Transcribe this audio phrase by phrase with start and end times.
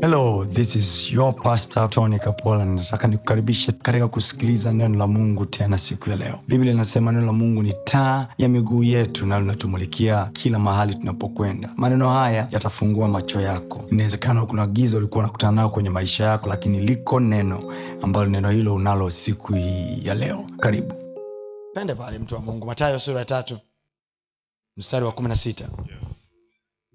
[0.00, 2.64] hello this is your pastor tony kapola.
[2.64, 6.40] Nataka nikukaribishe katika kusikiliza neno la mungu tena siku ya leo.
[6.48, 11.70] Biblia inasema neno la mungu ni taa ya miguu yetu na linatumulikia kila mahali tunapokwenda.
[11.76, 13.84] Maneno haya yatafungua macho yako.
[13.92, 17.72] Inawezekana kuna giza ulikuwa unakutana nayo kwenye maisha yako lakini liko neno
[18.02, 20.46] ambalo neno hilo unalo siku hii ya leo.
[20.60, 20.94] Karibu.
[21.74, 22.66] Pende pale mtu wa mungu.
[22.66, 23.58] Mathayo sura ya tatu
[24.76, 25.64] mstari wa kumi na sita.
[25.64, 26.19] Yes.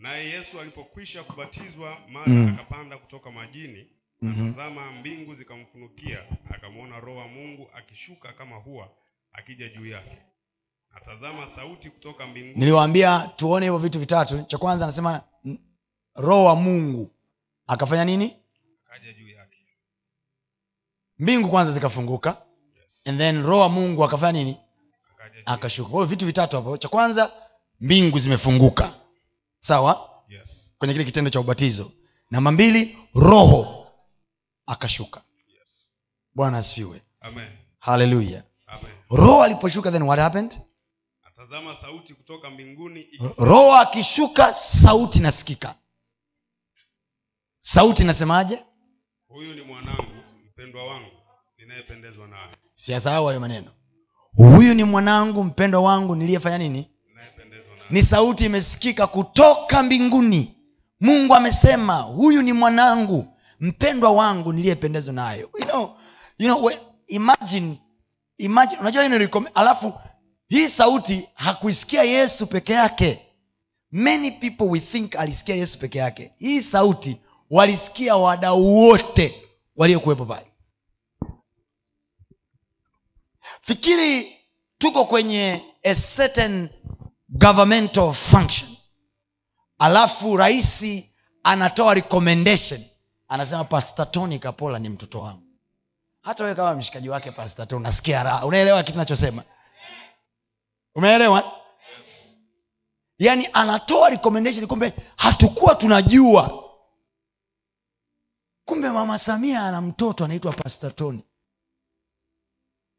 [0.05, 3.87] Naye Yesu alipokwisha kubatizwa mara akapanda kutoka majini,
[4.37, 6.19] tazama mbingu zikamfunukia,
[6.55, 8.89] akamwona Roho wa Mungu akishuka kama hua
[9.33, 10.17] akija juu yake.
[10.95, 12.55] Atazama sauti kutoka mbinguni.
[12.59, 14.43] niliwaambia tuone hivyo vitu vitatu.
[14.43, 15.21] Cha kwanza anasema
[16.15, 17.11] roho wa mungu.
[17.67, 18.35] Akafanya nini?
[18.89, 19.57] Akaja juu yake.
[21.19, 22.37] mbingu kwanza zikafunguka.
[22.83, 23.07] Yes.
[23.07, 24.57] and then roho wa mungu akafanya nini?
[25.45, 25.89] Akashuka.
[25.89, 26.77] kwa hiyo vitu vitatu hapo.
[26.77, 27.31] Cha kwanza
[27.81, 28.93] mbingu zimefunguka
[29.65, 30.09] sawa?
[30.29, 30.71] Yes.
[30.77, 31.91] kwenye kile kitendo cha ubatizo.
[32.31, 33.87] Namba mbili roho
[34.65, 35.21] akashuka.
[35.47, 35.89] Yes.
[36.35, 37.01] bwana asifiwe.
[37.79, 38.43] Haleluya
[39.09, 40.59] roho aliposhuka then what happened?
[41.23, 45.75] Atazama sauti kutoka mbinguni roho akishuka sauti nasikika
[47.59, 48.63] sauti nasemaje
[49.27, 50.11] huyu ni mwanangu
[50.49, 51.11] mpendwa wangu
[51.57, 52.51] ninayependezwa naye.
[52.73, 53.71] siyasahau hayo maneno.
[54.33, 56.94] Huyu ni mwanangu mpendwa wangu niliyefanya nini.
[57.89, 60.51] Ni sauti imesikika kutoka mbinguni.
[60.99, 63.27] Mungu amesema huyu ni mwanangu
[63.59, 65.97] mpendwa wangu niliyependezwa nayo you know,
[66.39, 66.71] you know,
[67.07, 67.81] imagine,
[68.37, 69.93] imagine unajua hii alafu
[70.47, 73.21] hii sauti hakuisikia yesu peke yake.
[73.91, 76.31] Many people we think alisikia yesu peke yake.
[76.37, 77.17] Hii sauti
[77.49, 79.35] walisikia wadau wote
[79.75, 80.45] waliokuwepo pale.
[83.61, 84.35] Fikiri
[84.77, 86.69] tuko kwenye a certain
[87.37, 88.69] governmental function.
[89.79, 91.11] Alafu raisi
[91.43, 92.81] anatoa recommendation.
[93.27, 95.41] Anasema pastor tony kapola ni mtoto wangu.
[96.21, 98.45] Hata wewe kama mshikaji wake pastor tony unasikia raha.
[98.45, 99.43] Unaelewa kitu nachosema
[100.95, 101.61] umeelewa?
[103.19, 106.61] Yaani anatoa recommendation kumbe hatukuwa tunajua.
[108.65, 111.23] Kumbe mama samia ana mtoto anaitwa pastor tony.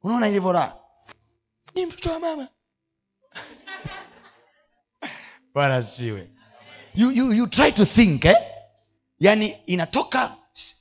[0.03, 0.77] Unaona ilivyo raha?
[1.75, 2.49] Ni mtoto wa mama
[5.57, 6.29] bwana asifiwe.
[6.95, 8.37] You, you, you try to think eh?
[9.21, 10.33] yani inatoka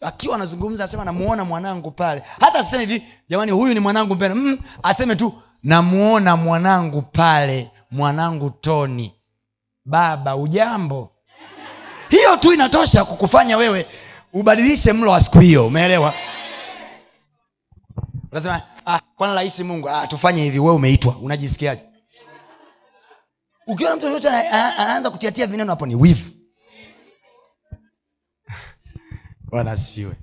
[0.01, 2.23] akiwa anazungumza asema namuona mwanangu pale.
[2.39, 5.33] Hata aseme hivi jamani huyu ni mwanangu mpena mm, aseme tu
[5.63, 9.13] namuona mwanangu pale mwanangu toni
[9.85, 11.11] baba ujambo?
[12.09, 13.85] Hiyo tu inatosha kukufanya wewe
[14.33, 16.13] ubadilishe mlo wa siku hiyo umeelewa?
[18.31, 21.81] Unasema ah, kwana rahisi mungu ah, tufanye hivi we umeitwa unajisikiaje
[23.67, 26.29] ukiona mtu yoyote ana- ana- anaanza kutiatia vineno hapo ni wivu.
[29.51, 30.13] Bwana asifiwe.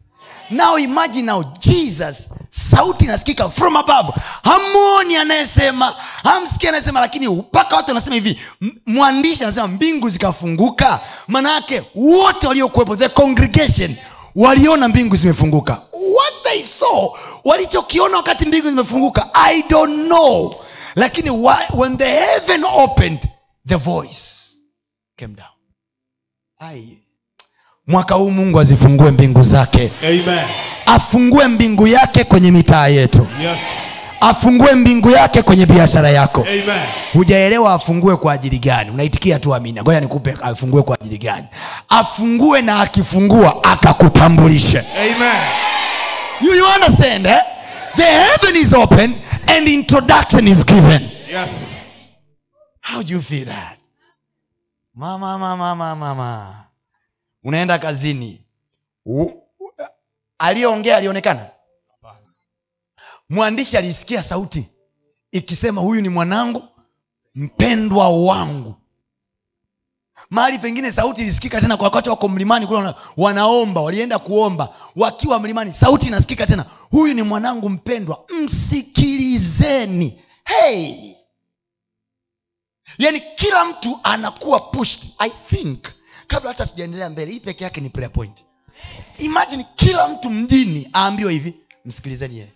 [0.51, 4.13] Now imagine now jesus sauti inasikika from above.
[4.43, 5.91] Hamwoni anayesema
[6.23, 8.41] hamsikii anayesema lakini mpaka watu wanasema hivi
[8.87, 11.01] mwandishi anasema mbingu zikafunguka.
[11.29, 13.97] Maanaake wote waliokuwepo the congregation
[14.37, 15.73] waliona mbingu zimefunguka.
[15.93, 20.55] What they saw walichokiona wakati mbingu zimefunguka i don't know
[20.97, 21.31] lakini
[21.75, 23.29] when the heaven opened
[23.69, 24.53] the voice
[25.17, 25.49] came down
[26.61, 26.99] Ai.
[27.87, 30.41] mwaka huu mungu azifungue mbingu zake Amen.
[30.87, 33.61] afungue mbingu yake kwenye mitaa yetu Yes.
[34.21, 36.87] afungue mbingu yake kwenye biashara yako Amen.
[37.13, 41.47] hujaelewa afungue kwa ajili gani unaitikia tu amina ngoja nikupe afungue kwa ajili gani
[41.89, 45.43] afungue na akifungua akakutambulishe Amen.
[46.41, 47.41] you, you understand eh?
[47.97, 49.15] the heaven is open
[49.47, 51.11] and introduction is given.
[51.29, 51.75] Yes.
[52.81, 53.79] how do you feel that?
[54.95, 56.65] Mama mama mama mama
[57.45, 58.41] unaenda kazini.
[60.39, 61.51] Aliyeongea alionekana?
[63.29, 64.67] Mwandishi alisikia sauti
[65.33, 66.69] ikisema huyu ni mwanangu
[67.35, 68.75] mpendwa wangu
[70.32, 74.75] mahali pengine sauti ilisikika tena kwa wakati wako mlimani kule wanaomba walienda kuomba.
[74.96, 76.67] Wakiwa mlimani sauti inasikika tena.
[76.90, 80.19] Huyu ni mwanangu mpendwa msikilizeni.
[80.44, 80.94] Hey!
[82.99, 85.84] Yani kila mtu anakuwa pushed i think.
[86.26, 88.44] Kabla hata tujaendelea mbele hii peke yake ni prayer point.
[89.19, 91.55] Imagine kila mtu mjini aambiwe hivi
[91.85, 92.52] msikilizeni yeye.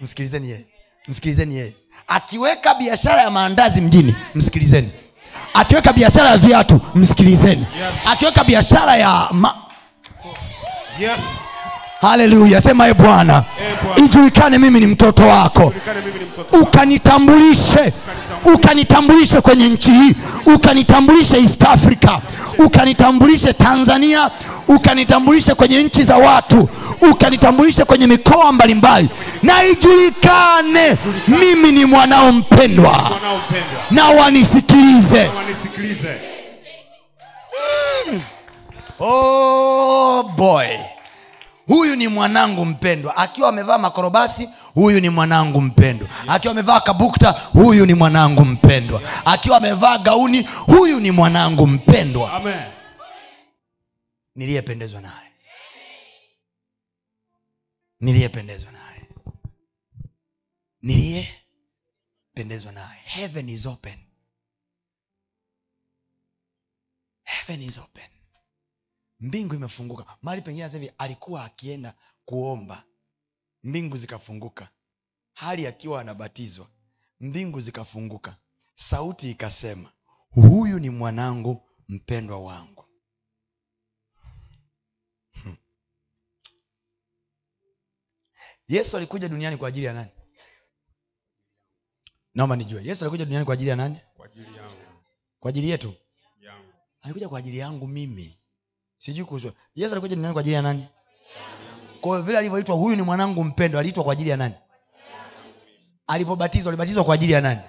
[0.00, 0.66] Msikilizeni yeye.
[1.08, 1.76] Msikilizeni yeye.
[2.06, 4.92] Akiweka biashara ya maandazi mjini msikilizeni
[5.54, 7.66] akiweka biashara ya viatu msikilizeni.
[7.80, 7.96] Yes.
[8.12, 9.54] akiweka biashara ya ma-
[11.00, 11.20] Yes.
[12.00, 13.44] haleluya sema e bwana
[13.96, 15.72] ijulikane mimi ni mtoto wako.
[16.62, 16.62] Ukanitambulishe.
[16.62, 17.92] Ukanitambulishe
[18.44, 20.14] ukanitambulishe kwenye nchi hii
[20.54, 22.18] ukanitambulishe east africa
[22.58, 24.30] ukanitambulishe tanzania
[24.68, 26.68] ukanitambulishe kwenye nchi za watu
[27.10, 29.08] ukanitambulishe kwenye mikoa mbalimbali.
[29.42, 30.96] Na ijulikane
[31.28, 33.10] mimi ni mwanao mpendwa
[33.90, 36.16] na wanisikilize wanisikilize
[39.00, 40.66] oh boy.
[41.68, 43.16] Huyu ni mwanangu mpendwa.
[43.16, 46.08] Akiwa amevaa makorobasi huyu ni mwanangu mpendwa.
[46.28, 49.02] Akiwa amevaa kabukta huyu ni mwanangu mpendwa.
[49.24, 52.40] Akiwa amevaa gauni huyu ni mwanangu mpendwa.
[54.34, 55.30] Niliyependezwa naye.
[58.00, 59.06] Niliyependezwa naye.
[60.82, 63.00] Niliyependezwa naye.
[63.04, 63.98] Heaven is open.
[67.24, 68.10] Heaven is open.
[69.20, 70.04] Mbingu imefunguka.
[70.22, 71.94] Mahali pengine sasa hivi alikuwa akienda
[72.24, 72.84] kuomba
[73.62, 74.68] mbingu zikafunguka.
[75.32, 76.68] Hali akiwa anabatizwa
[77.20, 78.36] mbingu zikafunguka.
[78.74, 79.92] Sauti ikasema
[80.30, 82.84] huyu ni mwanangu mpendwa wangu.
[85.32, 85.56] Hmm.
[88.68, 90.10] yesu alikuja duniani kwa ajili ya nani?
[92.34, 92.84] Naomba nijue.
[92.84, 94.00] Yesu alikuja duniani kwa ajili ya nani?
[94.16, 94.76] Kwa ajili yangu.
[95.40, 95.94] Kwa ajili yetu?
[96.40, 96.72] Yangu.
[97.00, 98.38] Alikuja kwa ajili yangu mimi.
[98.96, 99.52] Sijui kuhusu.
[99.74, 100.88] Yesu alikuja duniani kwa ajili ya nani
[102.00, 104.54] kwa vile alivyoitwa huyu ni mwanangu mpendo aliitwa kwa ajili ya nani?
[106.06, 107.60] Alipobatizwa alibatizwa kwa ajili ya nani?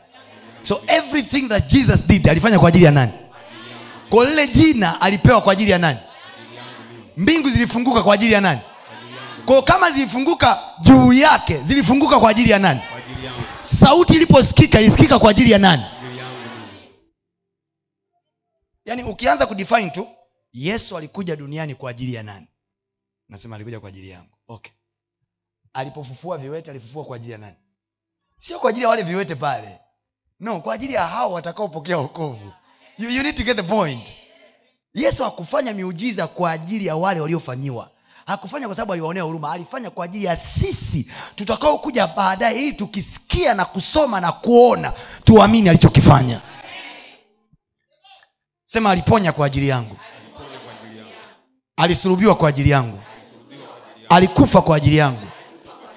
[0.64, 3.12] So everything that jesus did alifanya kwa ajili ya nani?
[4.10, 6.00] Kwa lile jina alipewa kwa ajili ya nani?
[7.18, 8.60] Mbingu zilifunguka kwa ajili ya nani?
[9.46, 12.82] Ko kama zilifunguka juu yake zilifunguka kwa ajili ya nani?
[13.64, 15.84] Sauti iliposikika ilisikika kwa ajili ya nani?
[18.86, 20.08] Yaani ukianza kudefine tu
[20.54, 22.48] yesu alikuja duniani kwa ajili ya nani
[23.32, 24.30] nasema alikuja kwa ajili yangu.
[24.48, 24.74] Okay.
[25.74, 27.56] Alipofufua viwete alifufua kwa ajili ya nani?
[28.40, 29.80] Sio kwa ajili ya wale viwete pale.
[30.40, 32.52] No kwa ajili ya hao watakaopokea wokovu.
[32.98, 34.14] You, you need to get the point.
[34.94, 37.90] Yesu hakufanya miujiza kwa ajili ya wale waliofanyiwa.
[38.26, 39.52] Hakufanya kwa sababu aliwaonea huruma.
[39.52, 44.94] Alifanya kwa ajili ya sisi tutakaokuja baadaye ili tukisikia na kusoma na kuona
[45.24, 46.42] tuamini alichokifanya.
[48.66, 49.98] Sema aliponya kwa ajili yangu.
[51.76, 53.00] Alisulubiwa kwa ajili yangu
[54.12, 55.28] alikufa kwa ajili yangu.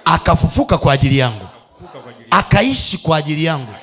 [0.05, 1.47] Akafufuka kwa ajili yangu.
[2.31, 3.75] Akaishi kwa ajili yangu.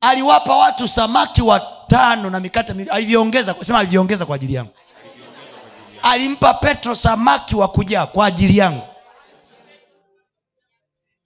[0.00, 4.70] Aliwapa watu samaki watano na mikate alivyoongeza sema alivyoongeza kwa ajili yangu.
[6.02, 8.82] Alimpa petro samaki wa kujaa kwa ajili yangu.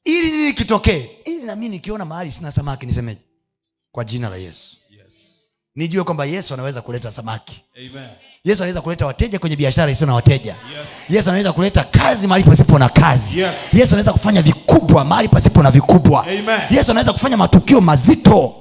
[0.04, 1.10] Ili nini kitokee?
[1.24, 3.20] Ili nami nikiona mahali sina samaki nisemeje?
[3.92, 4.76] Kwa jina la yesu.
[4.90, 5.44] Yes.
[5.74, 7.62] Nijue kwamba yesu anaweza kuleta samaki.
[7.76, 8.10] Amen
[8.44, 10.56] yesu anaweza kuleta wateja kwenye biashara isiyo na wateja.
[10.78, 10.88] Yes.
[11.08, 13.40] Yesu anaweza kuleta kazi mahali pasipo na kazi.
[13.40, 13.56] Yes.
[13.74, 16.22] yesu anaweza kufanya vikubwa mahali pasipo na vikubwa.
[16.22, 16.60] Amen.
[16.70, 18.54] yesu anaweza kufanya matukio mazito.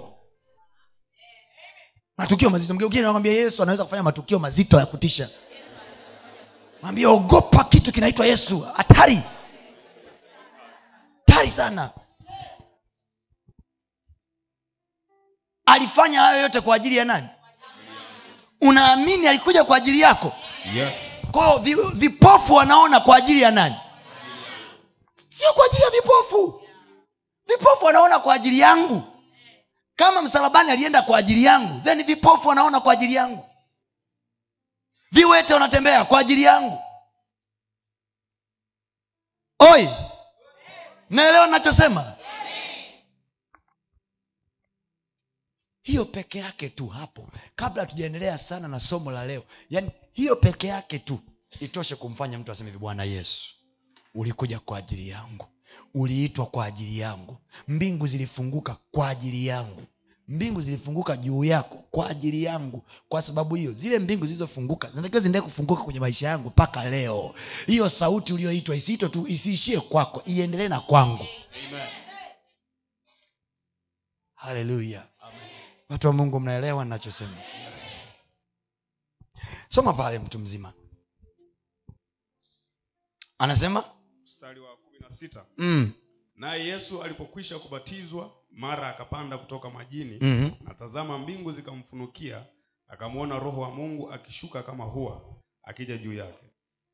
[2.18, 2.74] Matukio mazito.
[2.74, 5.30] Mgeukie nakwambia yesu anaweza kufanya matukio mazito ya kutisha.
[6.82, 8.60] Mwambie ogopa kitu kinaitwa yesu.
[8.74, 9.22] Hatari.
[11.28, 11.90] Hatari sana.
[15.66, 17.28] Alifanya hayo yote kwa ajili ya nani
[18.62, 20.34] unaamini alikuja kwa ajili yako?
[20.74, 20.96] Yes.
[21.32, 21.58] Kwao
[21.94, 23.76] vipofu wanaona kwa ajili ya nani?
[25.30, 26.62] Sio kwa ajili ya vipofu.
[27.48, 29.04] Vipofu wanaona kwa ajili yangu.
[29.96, 33.46] Kama msalabani alienda kwa ajili yangu then vipofu wanaona kwa ajili yangu.
[35.12, 36.80] Viwete wanatembea kwa ajili yangu.
[39.60, 39.90] Oi!
[41.10, 42.14] Naelewa nachosema
[45.82, 49.44] hiyo peke yake tu hapo kabla tujaendelea sana na somo la leo.
[49.70, 51.20] Yaani hiyo peke yake tu
[51.60, 53.54] itoshe kumfanya mtu aseme hivi bwana yesu
[54.16, 55.46] ulikuja kwa ajili yangu.
[55.94, 57.38] Uliitwa kwa ajili yangu.
[57.68, 59.82] Mbingu zilifunguka kwa ajili yangu.
[60.28, 62.84] Mbingu zilifunguka juu yako kwa ajili yangu.
[63.10, 67.36] Kwa sababu hiyo zile mbingu zilizofunguka zinatakiwa ziendelee kufunguka kwenye maisha yangu mpaka leo.
[67.68, 71.26] Hiyo sauti uliyoitwa isiitwe tu isiishie kwako iendelee na kwangu.
[74.36, 75.08] Haleluya
[75.92, 77.38] watu wa mungu mnaelewa nachosema
[79.70, 80.74] soma pale mtu mzima.
[83.38, 83.84] Anasema?
[84.24, 85.46] Mstari wa kumi na sita.
[85.58, 85.92] Mm,
[86.36, 90.52] naye yesu alipokwisha kubatizwa mara akapanda kutoka majini Mhm.
[90.64, 92.46] na tazama mbingu zikamfunukia
[92.88, 96.46] akamwona roho wa mungu akishuka kama hua akija juu yake.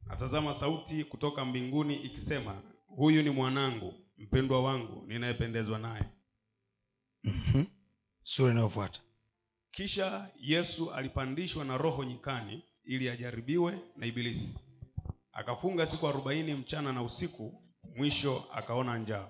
[0.05, 6.03] Natazama sauti kutoka mbinguni ikisema huyu ni mwanangu mpendwa wangu ninayependezwa naye
[8.27, 8.99] sura inayofuata.
[9.71, 14.59] Kisha yesu alipandishwa na roho nyikani ili ajaribiwe na ibilisi.
[15.33, 17.61] Akafunga siku arobaini mchana na usiku
[17.95, 19.27] mwisho akaona njaa.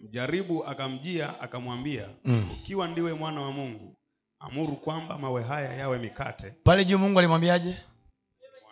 [0.00, 2.08] Mjaribu akamjia akamwambia,
[2.52, 3.96] ukiwa ndiwe mwana wa Mungu,
[4.38, 6.50] amuru kwamba mawe haya yawe mikate.
[6.50, 7.76] pale juu mungu alimwambiaje?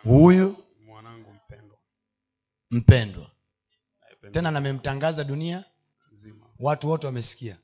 [0.03, 1.79] Huyu Mwanangu mpendwa,
[2.71, 3.31] mpendwa.
[4.31, 5.65] Tena namemtangaza dunia.
[6.13, 7.57] Nzima, watu wote wamesikia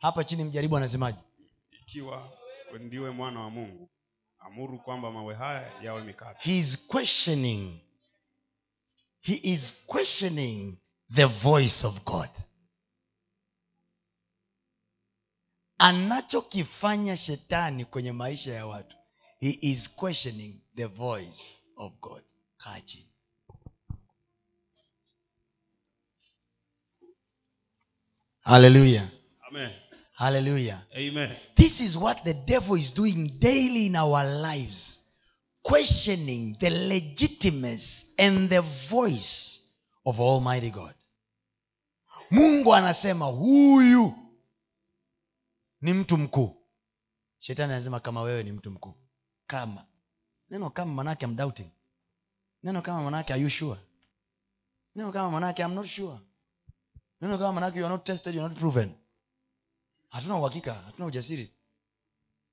[0.00, 1.18] hapa chini mjaribu anasemaje?
[1.82, 2.32] Ikiwa
[2.80, 3.90] ndiwe mwana wa Mungu,
[4.38, 6.38] amuru kwamba mawe haya yawe mikate.
[6.50, 7.80] he is questioning.
[9.20, 10.78] He is questioning
[11.14, 12.30] the voice of god.
[15.78, 18.96] Anachokifanya shetani kwenye maisha ya watu
[19.40, 22.22] he is questioning the voice of god.
[22.56, 23.12] Kaa chini.
[28.40, 29.08] Haleluya
[29.48, 29.72] Amen.
[30.18, 31.36] Haleluya Amen.
[31.54, 35.00] This is what the devil is doing daily in our lives,
[35.62, 38.60] questioning the legitimacy and the
[38.90, 39.62] voice
[40.04, 40.94] of Almighty God.
[42.30, 44.12] Mungu anasema huyu
[45.80, 46.56] ni mtu mkuu.
[47.38, 48.94] Shetani anasema kama wewe ni mtu mkuu.
[49.46, 49.86] Kama
[50.50, 51.70] neno kama manake I'm doubting.
[52.62, 53.80] Neno kama manake are you sure?
[54.94, 56.18] Neno kama manake I'm not sure.
[57.20, 58.94] Neno kama manake you are not tested, you are not proven
[60.08, 61.52] hatuna uhakika hatuna ujasiri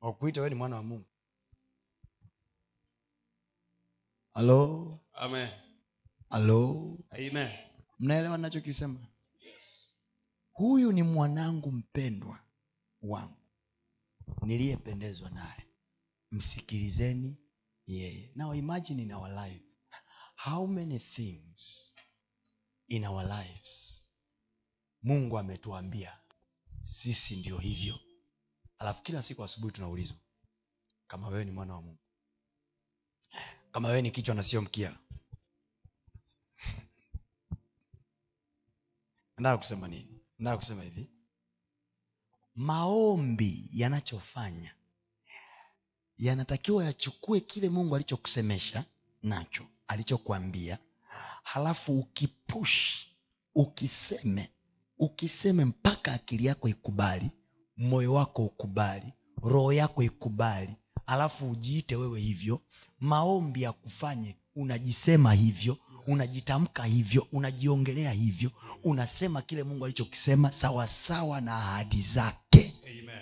[0.01, 1.05] wa kuita wewe ni mwana wa mungu.
[4.33, 4.99] Halo?
[5.13, 5.49] Amen.
[6.29, 6.97] halo?
[7.09, 7.49] Amen.
[7.99, 8.99] mnaelewa nachokisema
[10.51, 12.39] huyu ni mwanangu mpendwa
[13.01, 13.37] wangu
[14.41, 15.67] niliyependezwa naye.
[16.31, 17.37] Msikilizeni
[17.87, 18.31] yeye.
[18.35, 19.65] Now imagine in our life
[20.35, 21.95] how many things
[22.87, 24.05] in our lives
[25.03, 26.17] mungu ametuambia
[26.85, 27.99] sisi ndio hivyo.
[28.79, 30.17] Alafu kila siku asubuhi tunaulizwa
[31.07, 31.99] kama wewe ni mwana wa mungu
[33.71, 34.97] kama wewe ni kichwa na sio mkia.
[39.37, 40.21] Nataka kusema nini?
[40.39, 41.09] Nataka kusema hivi.
[42.55, 44.75] Maombi yanachofanya
[46.17, 48.85] yanatakiwa yachukue kile mungu alichokusemesha
[49.23, 50.77] nacho alichokuambia
[51.43, 53.05] halafu ukipush
[53.55, 54.51] ukiseme
[54.97, 57.31] ukiseme mpaka akili yako ikubali
[57.77, 60.75] moyo wako ukubali roho yako ikubali
[61.05, 62.61] alafu ujiite wewe hivyo
[62.99, 68.51] maombi ya kufanye unajisema hivyo unajitamka hivyo unajiongelea hivyo
[68.83, 73.21] unasema kile mungu alichokisema sawasawa na ahadi zake Amen.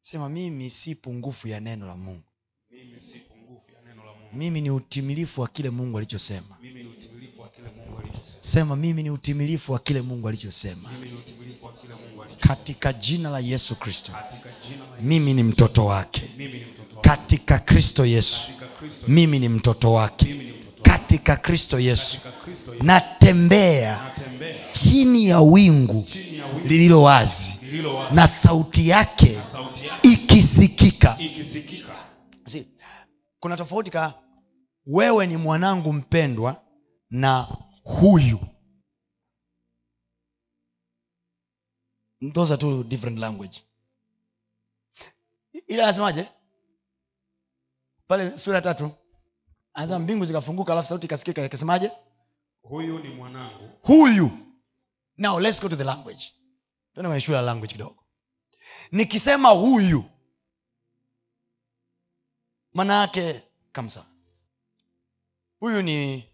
[0.00, 2.22] sema mimi si pungufu ya neno la mungu
[2.70, 4.28] Mimi si pungufu ya neno la Mungu.
[4.36, 8.29] mimi ni utimilifu wa kile mungu alichosema Mimi ni utimilifu wa kile Mungu alichosema.
[8.40, 10.88] Sema mimi ni utimilifu wa kile mungu alichosema.
[12.40, 14.12] Katika jina la yesu kristo.
[14.12, 16.30] Katika jina la mimi ni mtoto wake.
[17.00, 18.50] Katika kristo yesu.
[19.08, 20.52] Mimi ni mtoto wake.
[20.82, 22.18] Katika kristo yesu.
[22.82, 24.12] Natembea
[24.72, 26.68] chini ya wingu chini ya wingu.
[26.68, 27.52] lililo wazi.
[28.12, 29.38] Na sauti yake
[30.02, 31.16] ikisikika.
[31.18, 31.92] Ikisikika.
[33.40, 34.14] Kuna tofauti ka
[34.86, 36.62] wewe ni mwanangu mpendwa
[37.10, 37.48] na
[38.00, 38.38] huyu.
[42.34, 43.64] Those are two different language.
[45.66, 46.28] Ila anasemaje?
[48.06, 48.90] Pale sura tatu.
[49.74, 51.90] Anasema mbingu zikafunguka alafu sauti ikasikika ikasemaje?
[52.62, 54.30] Huyu ni mwanangu, huyu.
[55.16, 56.32] Now let's go to the language.
[56.94, 58.04] Tuende kwenye shule ya language kidogo.
[58.92, 60.04] Nikisema huyu
[62.72, 63.42] maana yake
[63.72, 64.06] kamsa
[65.60, 66.29] huyu ni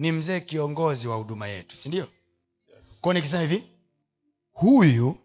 [0.00, 2.08] ni mzee kiongozi wa huduma yetu si ndio?
[2.74, 2.98] Yes.
[3.00, 3.64] kwao nikisema hivi?
[4.52, 5.16] Huyu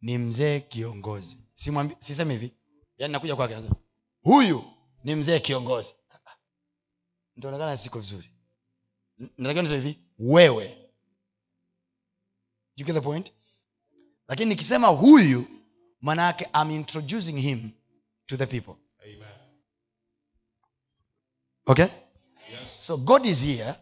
[0.00, 1.38] ni mzee kiongozi.
[1.98, 2.52] Sisemi hivi.
[2.98, 3.56] Yani nakuja kwake
[4.22, 4.64] huyu
[5.04, 5.94] ni mzee kiongozi.
[7.36, 8.30] Ntaonekana siko vizuri.
[9.18, 10.90] Natakiwa nisema hivi wewe.
[12.76, 13.32] You get the point?
[14.28, 15.44] Lakini nikisema huyu
[16.00, 17.70] maana yake am introducing him
[18.26, 18.74] to the people.
[19.04, 19.34] Amen.
[21.66, 21.86] okay.
[22.70, 23.74] So god is here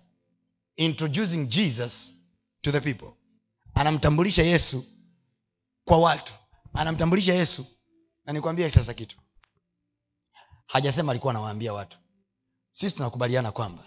[0.77, 2.15] introducing jesus
[2.63, 3.09] to the people.
[3.75, 4.85] Anamtambulisha yesu
[5.85, 6.33] kwa watu.
[6.75, 7.67] Anamtambulisha yesu
[8.25, 9.17] na nikwambie sasa kitu.
[10.67, 11.99] Hajasema alikuwa anawaambia watu.
[12.73, 13.85] Sisi tunakubaliana kwamba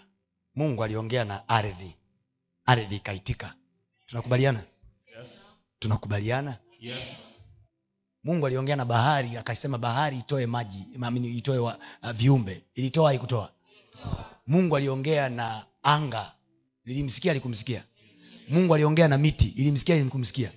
[0.54, 1.96] mungu aliongea na ardhi.
[2.64, 3.54] Ardhi ikaitika.
[4.06, 4.64] Tunakubaliana?
[5.18, 5.58] Yes.
[5.78, 6.58] tunakubaliana?
[6.80, 7.04] Yes.
[8.24, 10.86] mungu aliongea na bahari akasema bahari itoe maji
[11.38, 12.64] itoe wa, uh, viumbe.
[12.74, 13.52] Ilitoa haikutoa
[14.46, 16.32] mungu aliongea na anga.
[16.84, 17.82] Lilimsikia likumsikia
[18.48, 19.48] mungu aliongea na miti.
[19.56, 20.50] Ilimsikia ilikumsikia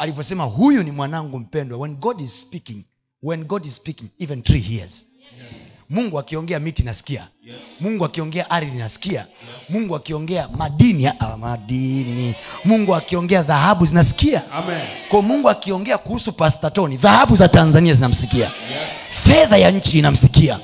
[0.00, 2.84] aliposema huyu ni mwanangu mpendwa when god is speaking
[3.22, 5.04] when god is speaking even tree hears
[5.44, 5.56] Yes.
[5.90, 7.28] mungu akiongea miti nasikia.
[7.44, 7.62] Yes.
[7.80, 9.26] mungu akiongea ardhi nasikia.
[9.68, 12.34] Mungu akiongea madini ah, madini.
[12.64, 14.50] Mungu akiongea dhahabu zinasikia.
[14.52, 14.86] Amen.
[15.08, 18.44] kwa mungu akiongea kuhusu pastatoni dhahabu za tanzania zinamsikia.
[18.70, 18.90] Yes.
[19.26, 20.60] Fedha ya nchi inamsikia.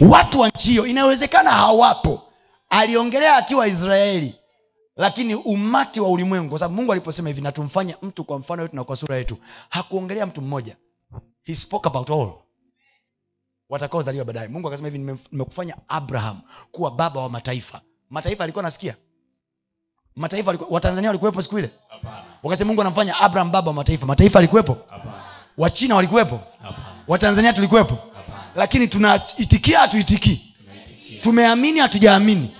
[0.00, 2.22] Watu wa nchi hiyo inawezekana hawapo.
[2.70, 4.34] Aliongelea akiwa israeli
[4.96, 8.84] lakini umati wa ulimwengu kwa sababu mungu aliposema hivi natumfanya mtu kwa mfano wetu na
[8.84, 9.36] kwa sura yetu
[9.68, 10.76] hakuongelea mtu mmoja.
[11.42, 12.32] He spoke about all.
[13.68, 14.48] Watakaozaliwa baadaye.
[14.48, 14.98] Mungu akasema hivi
[15.32, 16.40] nimekufanya abraham
[16.72, 17.80] kuwa baba wa mataifa.
[18.10, 18.96] Mataifa alikuwa nasikia
[20.16, 21.70] mataifa watanzania walikuwepo siku ile?
[22.42, 25.01] Wakati mungu anamfanya abraham baba wa mataifa mataifa alikuwepo Hapana.
[25.58, 26.40] Wachina walikuwepo?
[27.08, 27.98] Watanzania tulikuwepo?
[28.56, 30.54] Lakini tunaitikia hatuitikii?
[31.20, 32.50] Tumeamini hatujaamini?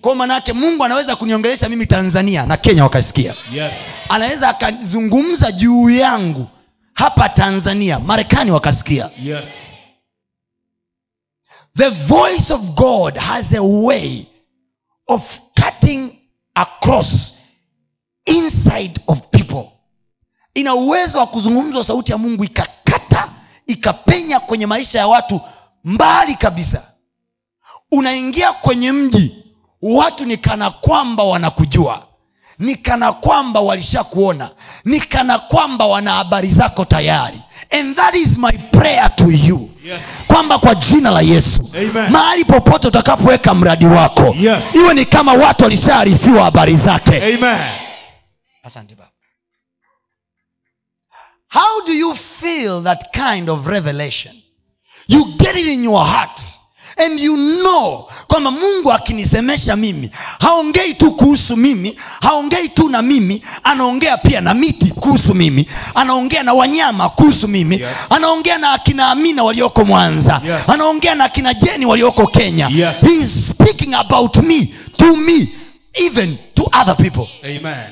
[0.00, 3.74] Kwao manaake mungu anaweza kuniongelesha mimi tanzania na kenya wakasikia Yes.
[4.08, 6.46] anaweza akazungumza juu yangu
[6.94, 9.10] hapa tanzania marekani wakasikia?
[9.22, 9.48] Yes.
[11.76, 14.24] the voice of god has a way
[15.08, 16.10] of cutting
[16.54, 17.32] across
[18.24, 19.20] inside of
[20.56, 23.28] ina uwezo wa kuzungumzwa sauti ya mungu ikakata
[23.66, 25.40] ikapenya kwenye maisha ya watu
[25.84, 26.82] mbali kabisa
[27.92, 29.44] unaingia kwenye mji
[29.82, 32.02] watu ni kana kwamba wanakujua
[32.58, 34.50] ni kana kwamba walishakuona
[34.84, 40.02] ni kana kwamba wana habari zako tayari and that is my prayer to you Yes.
[40.26, 41.70] kwamba kwa jina la yesu
[42.10, 44.64] mahali popote utakapoweka mradi wako Yes.
[44.74, 47.58] iwe ni kama watu walishaarifiwa habari zake Amen.
[48.62, 49.10] asante baba
[51.48, 54.34] how do you feel that kind of revelation
[55.08, 56.40] you get it in your heart
[56.98, 60.10] and you know kwamba mungu akinisemesha mimi
[60.40, 66.42] haongei tu kuhusu mimi haongei tu na mimi anaongea pia na miti kuhusu mimi anaongea
[66.42, 67.96] na wanyama kuhusu mimi Yes.
[68.10, 70.68] anaongea na akina amina walioko mwanza Yes.
[70.70, 73.00] anaongea na akina jeni walioko kenya Yes.
[73.00, 75.48] He is speaking about me to me
[75.94, 77.90] even to other people Amen.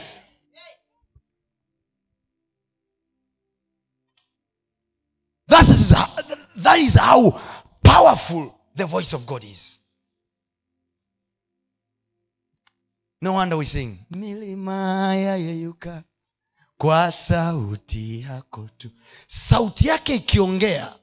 [5.48, 5.90] That is,
[6.56, 7.40] that is how
[7.82, 9.78] powerful the voice of God is.
[13.20, 13.98] No wonder we sing.
[16.78, 18.90] Kwa sauti yako tu.
[19.26, 20.94] Sauti yake ikiongea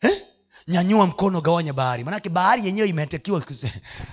[0.00, 0.22] eh?
[0.68, 3.08] nyanyua mkono gawanya bahari manake bahari yenyewe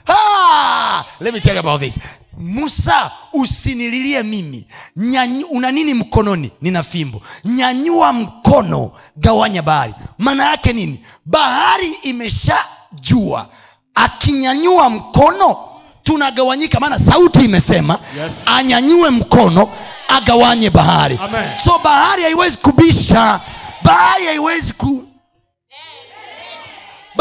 [0.07, 1.03] ah!
[1.19, 1.99] let me tell you about this
[2.37, 4.67] musa usinililie mimi.
[4.95, 6.51] Nyanyu, una nini mkononi?
[6.61, 7.21] Nina fimbo.
[7.45, 9.93] Nyanyua mkono gawanya bahari.
[10.17, 10.99] Maana yake nini?
[11.25, 13.47] Bahari imeshajua
[13.95, 15.57] akinyanyua mkono
[16.03, 16.79] tunagawanyika.
[16.79, 18.33] Maana sauti imesema Yes.
[18.45, 19.69] anyanyue mkono
[20.07, 21.19] agawanye bahari.
[21.23, 21.57] Amen.
[21.57, 23.41] so bahari haiwezi kubisha.
[23.83, 25.03] Bahari haiwezi ku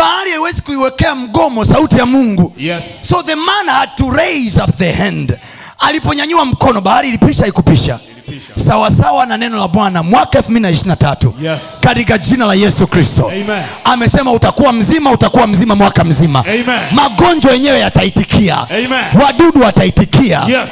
[0.02, 2.84] bahari haiwezi kuiwekea mgomo sauti ya mungu Yes.
[3.08, 5.38] so the man had to raise up the hand
[5.78, 7.98] aliponyanyua mkono bahari ilipisha ikupisha
[8.54, 11.62] sawasawa na neno la bwana mwaka 223 Yes.
[11.80, 13.32] katika jina la yesu kristo
[13.84, 16.64] amesema utakuwa mzima utakuwa mzima mwaka mzima Amen.
[16.92, 19.22] magonjwa yenyewe yataitikia Amen.
[19.24, 20.70] wadudu wataitikia Yes.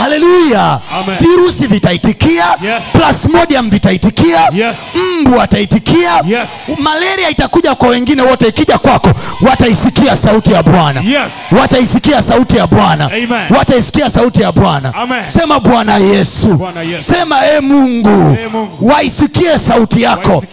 [0.00, 0.80] Haleluya
[1.20, 2.82] virusi vitaitikia Yes.
[2.92, 4.76] plasmodium vitaitikia Yes.
[5.20, 6.48] mbu ataitikia Yes.
[6.78, 11.32] malaria itakuja kwa wengine wote ikija kwako wataisikia sauti ya bwana Yes.
[11.60, 13.10] wataisikia sauti ya bwana
[13.58, 14.92] wataisikia sauti ya bwana
[15.26, 17.12] sema bwana yesu Bwana Yesu.
[17.12, 18.88] sema e mungu Ee Mungu.
[18.88, 20.44] waisikie sauti yako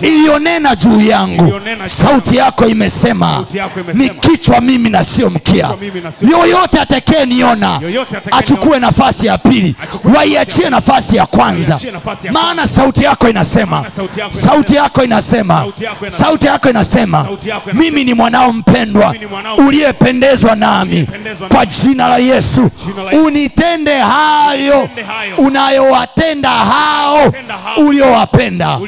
[0.00, 4.04] iliyonena juu yangu sauti yako imesema Sauti yako imesema.
[4.04, 5.68] ni kichwa mimi na sio mkia
[6.22, 8.85] na yoyote atakayeniona Yoyote atakayeniona.
[8.86, 9.74] Nafasi ya pili.
[10.16, 11.80] Waiachie nafasi ya kwanza.
[12.32, 13.90] Maana sauti yako inasema.
[14.30, 15.72] Sauti yako inasema.
[16.08, 17.28] Sauti yako inasema.
[17.72, 19.14] mimi ni mwanao mpendwa
[19.58, 21.08] uliyependezwa nami
[21.48, 22.70] kwa jina la yesu.
[23.26, 24.88] Unitende hayo
[25.38, 27.32] unayowatenda hao
[27.76, 28.78] uliowapenda.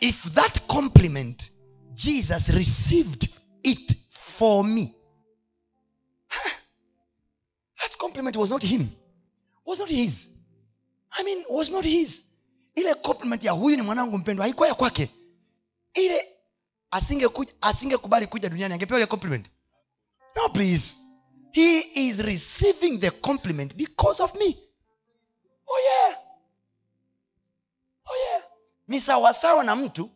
[0.00, 1.50] If that compliment
[1.94, 3.28] jesus received
[3.64, 3.97] it
[4.38, 4.94] for me.
[6.28, 6.50] Huh.
[7.80, 8.88] that compliment was not him.
[9.66, 10.28] Was not his.
[11.12, 12.22] I mean was not his.
[12.76, 15.10] Ile compliment ya huyu ni mwanangu mpendwa haikuwa ya kwake.
[15.94, 16.28] Ile
[17.60, 19.46] asingekubali kuja duniani angepewa ile compliment.
[20.36, 20.96] No please.
[21.52, 24.56] He is receiving the compliment because of me.
[25.66, 26.18] Oh yeah.
[28.06, 28.42] Oh yeah.
[28.88, 30.10] Ni sawasawa na mtu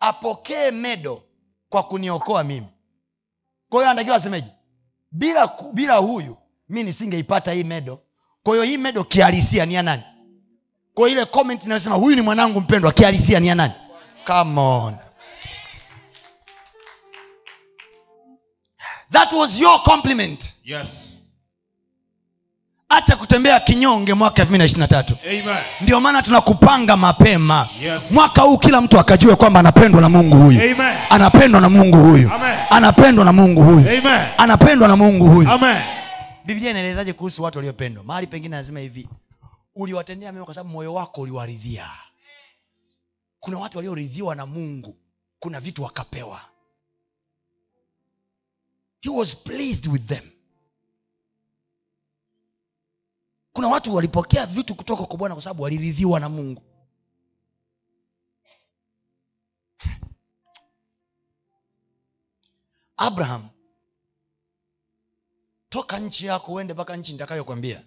[0.00, 1.22] apokee medo
[1.68, 2.66] kwa kuniokoa mimi
[3.72, 4.46] kwa hiyo anatakiwa asemeje
[5.12, 6.36] bila, bila huyu
[6.68, 8.00] mi nisingeipata hii medo.
[8.42, 10.02] Kwa hiyo hii medo kihalisia ni ya nani?
[10.94, 13.72] Kwa ile comment inayosema huyu ni mwanangu mpendwa kihalisia ni ya nani?
[14.26, 14.96] Come on.
[19.12, 20.54] That was your compliment.
[20.64, 21.01] Yes.
[22.92, 27.68] Acha kutembea kinyonge mwaka 2023 ndio maana tunakupanga mapema.
[27.80, 28.02] Yes.
[28.10, 30.60] mwaka huu kila mtu akajue kwamba anapendwa na mungu huyu.
[30.60, 30.96] Amen.
[31.10, 32.32] anapendwa na mungu huyu.
[32.32, 32.58] Amen.
[32.70, 33.90] anapendwa na mungu huyu.
[33.90, 34.26] Amen.
[34.38, 35.48] anapendwa na mungu huyu.
[36.44, 38.04] Biblia inaelezaje kuhusu watu waliopendwa?
[38.04, 39.08] Mahali pengine anasema hivi
[39.74, 41.86] uliwatendea mema kwa sababu moyo wako uliwaridhia.
[43.40, 44.96] Kuna watu walioridhiwa na mungu
[45.38, 46.40] kuna vitu wakapewa.
[49.00, 50.31] He was pleased with them
[53.52, 56.62] kuna watu walipokea vitu kutoka kwa bwana kwa sababu waliridhiwa na mungu.
[62.96, 63.48] Abraham
[65.68, 67.84] toka nchi yako uende mpaka nchi nitakayokwambia.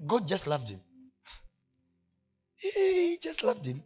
[0.00, 0.78] God just loved him.
[2.74, 3.80] He just loved him.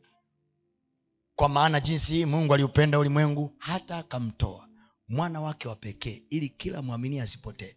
[1.37, 4.69] Kwa maana jinsi hii mungu aliupenda ulimwengu hata akamtoa
[5.09, 7.77] mwana wake wa pekee ili kila mwamini asipotee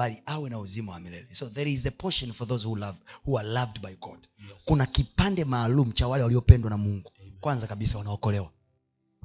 [0.00, 1.26] bali awe na uzima wa milele.
[1.32, 4.18] So there is a portion for those who, love, who are loved by god.
[4.38, 4.64] Yes.
[4.64, 7.10] kuna kipande maalum cha wale waliopendwa na mungu.
[7.40, 8.50] Kwanza kabisa wanaokolewa.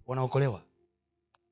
[0.08, 0.62] Wanaokolewa.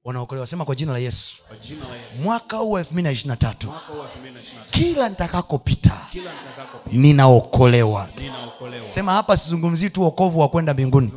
[0.03, 0.47] Wanaokolewa.
[0.47, 1.43] Sema kwa jina la yesu.
[1.47, 2.21] Kwa jina la Yesu.
[2.21, 4.69] mwaka huu wa 2023 Mwaka wa 2023.
[4.71, 6.07] kila nitakakopita
[6.91, 8.09] ninaokolewa.
[8.85, 11.11] sema hapa sizungumzii tu wokovu wa kwenda mbinguni.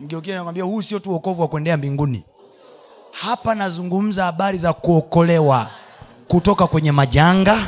[0.00, 2.24] Mgeukia nakwambia huu sio tu wokovu wa kuendea mbinguni.
[3.12, 5.70] Hapa nazungumza habari za kuokolewa
[6.30, 7.58] kutoka kwenye majanga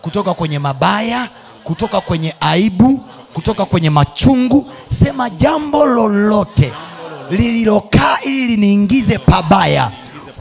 [0.00, 1.28] kutoka kwenye mabaya
[1.64, 3.00] kutoka kwenye aibu
[3.32, 4.66] kutoka kwenye machungu.
[4.88, 6.72] Sema jambo lolote
[7.30, 9.90] lililokaa ili liniingize pabaya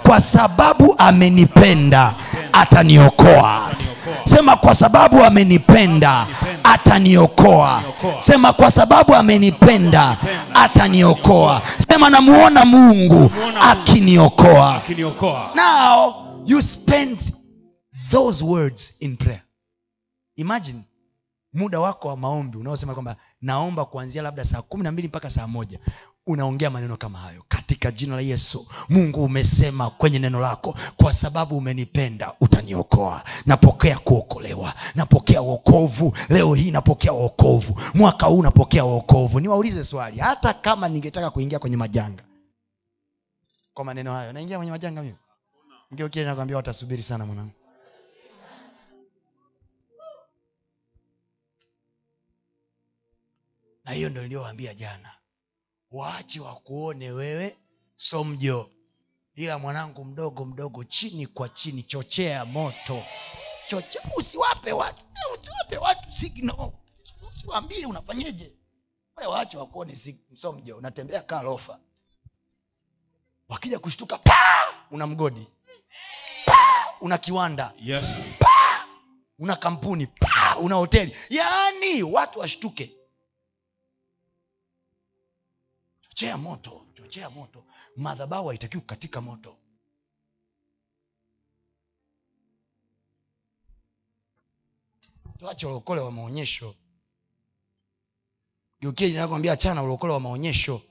[0.04, 2.14] kwa sababu amenipenda
[2.54, 3.72] ataniokoa.
[4.26, 6.28] Sema kwa sababu amenipenda
[6.64, 7.82] ataniokoa.
[8.20, 10.18] Sema kwa sababu amenipenda
[10.54, 11.62] ataniokoa.
[11.90, 14.76] Sema namuona mungu akiniokoa.
[14.76, 15.50] Akiniokoa.
[15.56, 16.14] now
[16.46, 17.20] you spend
[18.12, 19.42] those words in prayer.
[20.36, 20.84] Imagine
[21.54, 25.48] muda wako wa maombi unaosema kwamba naomba kuanzia labda saa kumi na mbili mpaka saa
[25.48, 25.80] moja.
[26.28, 27.44] Unaongea maneno kama hayo.
[27.48, 33.24] Katika jina la yesu mungu umesema kwenye neno lako kwa sababu umenipenda utaniokoa.
[33.46, 40.54] Napokea kuokolewa napokea uokovu leo hii napokea uokovu mwaka huu napokea uokovu niwaulize swali hata
[40.54, 42.24] kama ningetaka kuingia kwenye majanga
[43.74, 45.16] kwa maneno hayo naingia kwenye majanga mimi?
[45.94, 47.52] Ngeukie nakwambia watasubiri sana mwanangu
[53.84, 55.14] na hiyo ndo niliyowaambia jana.
[55.92, 57.58] Waache wakuone wewe
[57.96, 58.72] somjo.
[59.36, 63.04] Ila mwanangu mdogo mdogo chini kwa chini chochea moto.
[63.68, 65.06] Chochea usiwape watu.
[65.42, 66.74] Usiwape watu signo
[67.36, 68.54] usiwaambie unafanyeje.
[69.18, 69.98] We waache wakuone
[70.34, 70.78] somjo.
[70.78, 71.80] Unatembea kaa lofa.
[73.50, 74.38] Wakija kushtuka pa!
[74.92, 75.48] Una mgodi.
[76.46, 76.58] Pa!
[77.02, 77.74] Una kiwanda.
[77.80, 78.06] Yes.
[79.40, 80.08] una kampuni.
[80.08, 80.56] Pa!
[80.58, 81.16] Una hoteli.
[81.30, 82.92] Yaani watu washtuke
[86.22, 87.64] chochea moto chochea moto.
[87.98, 89.58] Madhabahu haitakiwi kukatika moto.
[95.40, 96.76] Tuache ulokole wa maonyesho.
[98.82, 100.82] Geukie nakwambia achana ulokole wa maonyesho.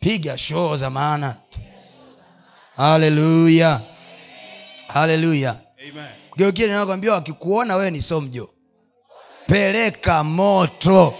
[0.00, 1.36] Piga shoo za maana.
[2.76, 3.80] Haleluya
[4.88, 5.60] haleluya
[6.36, 8.54] geukie nakwambia wakikuona wewe ni somjo.
[9.46, 11.14] Peleka moto.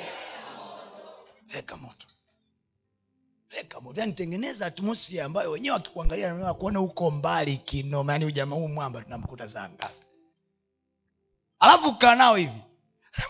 [1.49, 1.86] Peleka moto
[4.00, 8.12] yani tengeneza atmosphere ambayo wenyewe wakikuangalia na kuona huko mbali kinoma.
[8.12, 9.70] Yani ujamaa huu mwamba tunamkuta saa
[11.59, 12.61] alafu kaa nao hivi.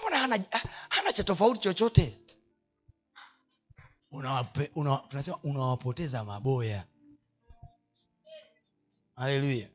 [0.00, 0.44] Mbona hana,
[0.88, 2.18] hana cha tofauti chochote?
[4.12, 6.84] Unawape- una, tunasema unawapoteza maboya.
[9.16, 9.68] Haleluya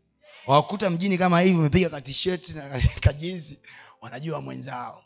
[0.47, 3.59] wakuta mjini kama hivi umepiga katisheti na kajinsi
[4.01, 5.03] wanajua mwenzao.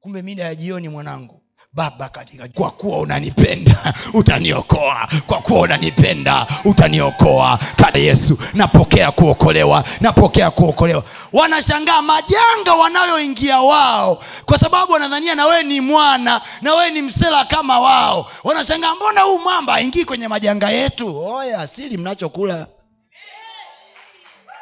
[0.00, 1.43] Kumbe mida ya jioni mwanangu
[1.74, 5.08] baba katika kwa kuwa unanipenda utaniokoa.
[5.26, 7.58] Kwa kuwa unanipenda utaniokoa.
[7.76, 11.04] Kada yesu napokea kuokolewa napokea kuokolewa.
[11.32, 17.44] Wanashangaa majanga wanayoingia wao kwa sababu wanadhania na wewe ni mwana na wewe ni msela
[17.44, 18.30] kama wao.
[18.44, 21.18] Wanashangaa mbona huu mwamba aingii kwenye majanga yetu?
[21.26, 22.66] Oya sili mnachokula.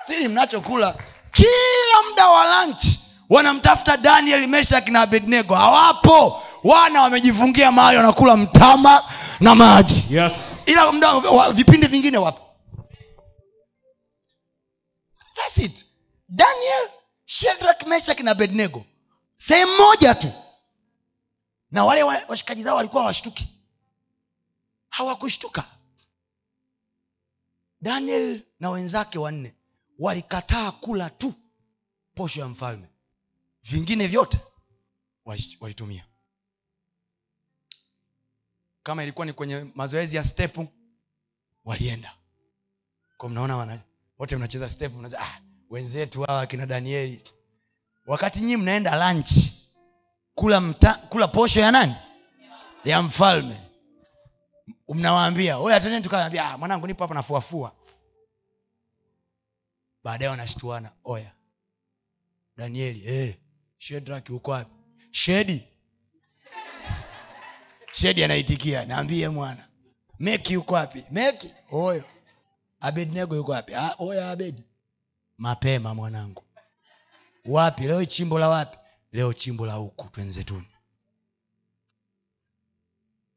[0.01, 0.95] Sili mnachokula.
[1.33, 5.55] Kila muda wa lanchi wanamtafuta daniel meshak na abednego.
[5.55, 10.07] Hawapo wana wamejifungia mahali wanakula mtama na maji.
[10.11, 10.63] Yes.
[10.67, 12.43] ila mda, wa vipindi vingine wapo.
[15.35, 15.87] That's it.
[16.29, 16.91] Daniel
[17.25, 18.85] shedrak meshak na abednego.
[19.37, 20.33] Sehemu moja tu.
[21.71, 23.49] Na wale washikaji zao walikuwa washtuki
[24.89, 25.65] hawakushtuka.
[27.81, 29.55] Daniel na wenzake wanne
[29.99, 31.35] walikataa kula tu
[32.15, 32.89] posho ya mfalme.
[33.65, 34.39] Vingine vyote
[35.61, 36.05] walitumia
[38.83, 40.69] kama ilikuwa ni kwenye mazoezi ya stepu
[41.65, 42.15] walienda.
[43.17, 43.81] Kwa mnaona wana
[44.19, 45.41] wote mnacheza step mnaza ah,
[45.71, 47.23] wenzetu hawa akina danieli.
[48.07, 49.31] Wakati nyii mnaenda lunch
[50.35, 51.95] kula mta, kula posho ya nani?
[52.85, 53.61] Ya mfalme.
[54.89, 57.73] Mnawaambia oya tendeni tukaambia ah, mwanangu nipo hapa nafuafua.
[60.05, 61.33] Baadaye wanashtuana oya
[62.57, 63.37] danieli eh,
[63.79, 64.71] shedraki uko wapi?
[65.11, 65.65] Shedi
[67.93, 69.65] shedi anaitikia naambie mwana
[70.19, 71.05] meki yuko wapi?
[71.11, 71.55] Meki?
[71.73, 72.05] Oyo.
[72.81, 73.75] Abednego yuko wapi?
[73.75, 74.63] Ah, oya abedi
[75.39, 76.43] mapema mwanangu.
[77.47, 77.83] Wapi?
[77.83, 78.79] Leo chimbo la wapi?
[79.13, 80.69] Leo chimbo la huku twenzetuni.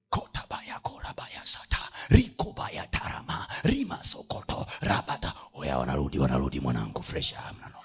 [0.09, 1.77] Kotabaya korabaya sata
[2.09, 7.79] rikobaya tarama rima sokoto rabata oya wanarudi wanarudi mwanangu fresh hamnano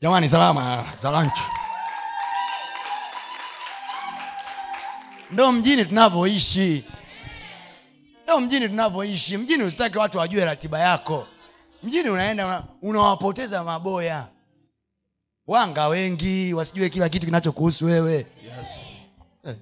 [0.00, 1.38] jamani salama za lunch
[5.30, 6.84] ndo mjini tunavyoishi.
[8.24, 9.36] Ndo mjini tunavyoishi.
[9.36, 11.26] Mjini usitaki watu wajue ratiba yako.
[11.82, 14.26] Mjini unaenda una- unawapoteza maboya.
[15.46, 18.26] Wanga wengi wasijue kila kitu kinachokuhusu wewe.
[18.56, 18.88] Yes.
[19.46, 19.56] Eh,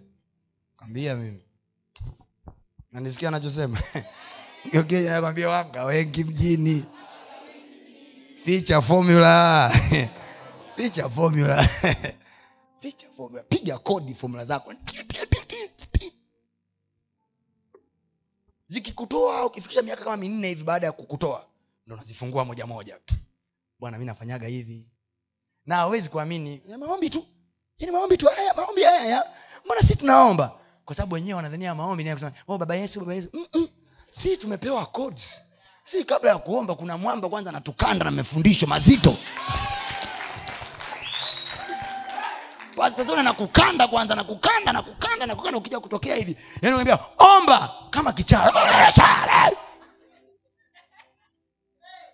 [0.77, 1.41] kwambia mimi.
[2.93, 3.79] Nanisikia anachosema.
[4.73, 6.85] Geukia wanga wengi mjini.
[8.45, 9.71] Ficha formula.
[10.77, 11.69] Ficha formula
[12.83, 13.43] ficha formula.
[13.43, 14.75] Piga kodi formula zako.
[18.69, 21.47] Zikikutoa ukifikisha miaka kama minne hivi baada ya kukutoa
[21.87, 22.99] ndo nazifungua moja moja.
[23.81, 24.87] Bwana mi nafanyaga hivi.
[25.67, 26.63] Na awezi kuamini.
[26.79, 27.27] Maombi tu.
[27.79, 29.25] Yani maombi tu haya maombi haya ya.
[29.65, 30.59] Mbona si tunaomba?
[30.85, 33.29] Kwa sababu wenyewe wanadhania maombi naye kusema oh baba yesu baba yesu.
[33.33, 33.69] Mm-mm.
[34.11, 35.43] si tumepewa codes.
[35.85, 39.17] Si kabla ya kuomba kuna mwamba kwanza natukanda na mafundisho mazito
[42.77, 44.83] pastatona nakukanda kwanza nakukanda na
[45.35, 46.37] kukanda, ukija kutokea hivi.
[46.63, 48.53] Yani unaambia omba kama kichaa.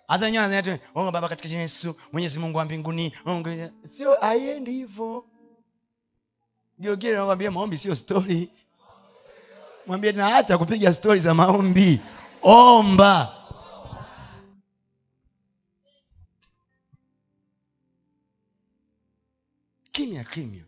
[0.07, 3.13] Hasa wenyewe wanadhania tu, "Oh, baba katika jina yesu mwenyezi mungu wa mbinguni.
[3.25, 5.25] Mungu-" sio aiendi hivyo.
[6.79, 8.49] Geukile nakwambia maombi sio stori
[9.87, 11.99] mwambie naacha kupiga stori za maombi.
[12.41, 13.38] Omba
[19.99, 20.65] kimya kimya.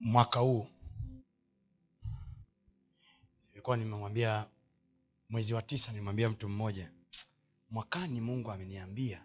[0.00, 0.66] Mwaka huu.
[3.48, 4.46] Nilikuwa nimemwambia
[5.28, 6.92] mwezi wa tisa nimwambia mtu mmoja
[7.70, 9.22] mwakani mungu ameniambia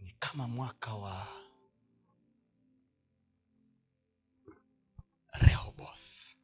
[0.00, 1.26] ni kama mwaka wa
[5.32, 6.36] rehoboth.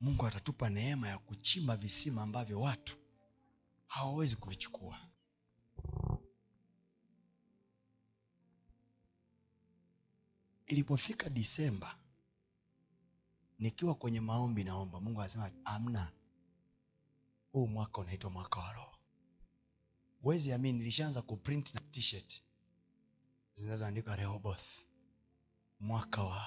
[0.00, 3.03] Mungu atatupa neema ya kuchimba visima ambavyo watu
[3.94, 4.98] hawawezi kuvichukua.
[10.66, 11.98] Ilipofika disemba
[13.58, 16.12] nikiwa kwenye maombi naomba mungu anasema amna.
[17.52, 18.98] Huu mwaka unaitwa mwaka wa roho.
[20.22, 22.42] Wezi amini nilishaanza kuprint na t-shirt
[23.54, 24.64] zinazoandika rehoboth.
[25.80, 26.46] Mwaka wa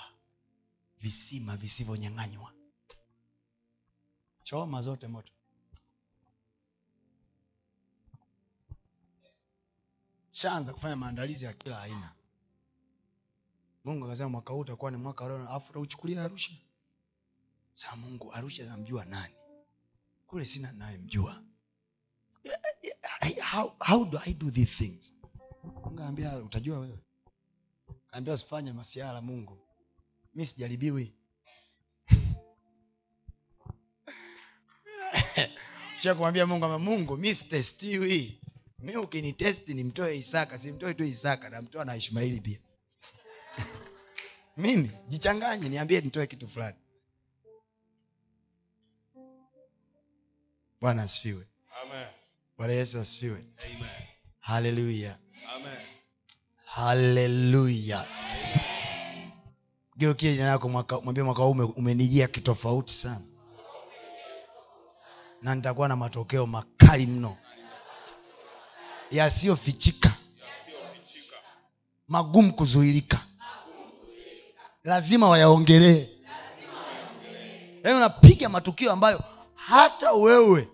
[1.00, 2.54] visima visivyonyang'anywa.
[4.44, 5.34] Choma zote moto
[10.38, 12.12] shaanza kufanya maandalizi ya kila aina.
[13.86, 16.52] Mungu akasema mwaka huu utakuwa ni mwaka alafu utauchukulia arusha?
[17.74, 19.34] Saa mungu arusha namjua nani?
[20.28, 21.44] Kule sina nayemjua
[23.52, 25.14] how, how do i do these things?
[25.94, 27.00] Ngaambia utajua wewe?
[28.08, 29.58] Kaambia usifanye masiara mungu.
[30.36, 31.14] Mi sijaribiwi.
[36.00, 38.42] Sha mungu ama mungu mi sitestiwi
[38.80, 42.60] mi ukinitesti nimtoe isaka simtoe tu isaka namtoa na ishmaili pia.
[44.58, 46.76] Mimi jichanganye niambie nitoe kitu fulani.
[50.82, 51.48] Bwana asifiwe.
[52.58, 53.46] Bwana yesu asifiwe.
[54.40, 55.18] Haleluya
[56.66, 58.08] haleluya
[59.98, 60.70] geukie jina yako
[61.04, 63.22] mwambie mwaka huu umenijia kitofauti sana.
[65.42, 67.38] Na nitakuwa na matokeo makali mno
[69.12, 70.14] yasiyofichika.
[72.08, 73.20] Magumu kuzuilika.
[74.84, 76.10] Lazima wayaongelee.
[77.84, 79.24] Yaani unapiga matukio ambayo
[79.56, 80.68] hata wewe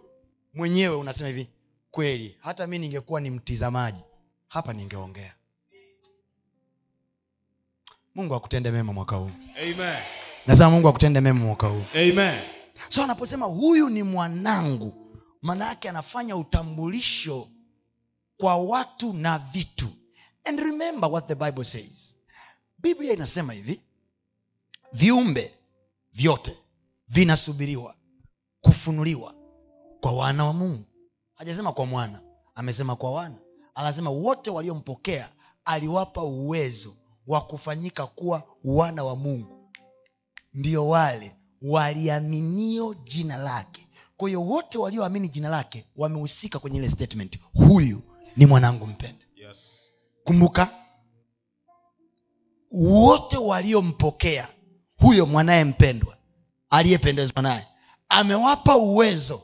[0.54, 1.48] mwenyewe unasema hivi
[1.92, 4.02] kweli hata mi ningekuwa ni mtizamaji
[4.48, 5.34] hapa ningeongea.
[8.16, 9.32] Mungu akutende mema mwaka huu.
[10.48, 11.84] Nasema mungu akutende mema mwaka huu.
[11.94, 12.42] Amen.
[12.90, 14.94] so anaposema huyu ni mwanangu
[15.42, 17.48] maana yake anafanya utambulisho
[18.44, 19.88] kwa watu na vitu.
[20.44, 22.16] And remember what the bible says.
[22.78, 23.82] Biblia inasema hivi
[24.94, 25.54] viumbe
[26.14, 26.58] vyote
[27.08, 27.96] vinasubiriwa
[28.62, 29.34] kufunuliwa
[30.02, 30.86] kwa wana wa mungu.
[31.34, 32.22] Hajasema kwa mwana
[32.56, 33.36] amesema kwa wana.
[33.76, 35.30] Anasema wote waliompokea
[35.66, 36.96] aliwapa uwezo
[37.28, 39.72] wa kufanyika kuwa wana wa mungu.
[40.54, 43.88] Ndio wale waliaminio jina lake.
[44.18, 48.02] Kwa hiyo wote walioamini jina lake wamehusika kwenye ile statement huyu
[48.38, 49.82] ni mwanangu mpende Yes.
[50.24, 50.70] kumbuka
[52.72, 54.48] wote waliompokea
[54.98, 56.18] huyo mwanaye mpendwa
[56.70, 57.68] aliyependezwa naye
[58.10, 59.42] amewapa uwezo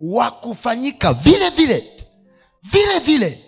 [0.00, 2.06] wa kufanyika vile vile
[2.62, 3.44] vile vile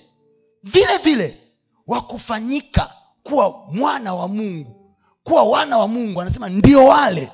[0.63, 1.41] vile vile
[1.87, 4.95] wa kufanyika kuwa mwana wa mungu.
[5.23, 7.33] Kuwa wana wa mungu anasema ndio wale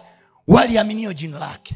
[0.48, 1.74] waliaminio jina lake.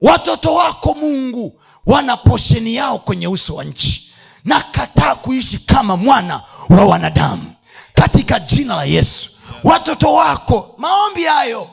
[0.00, 4.10] Watoto wako mungu wana posheni yao kwenye uso wa nchi
[4.44, 7.52] na kataa kuishi kama mwana wa wanadamu.
[7.94, 9.30] Katika jina la yesu
[9.64, 11.68] watoto wako maombi hayo.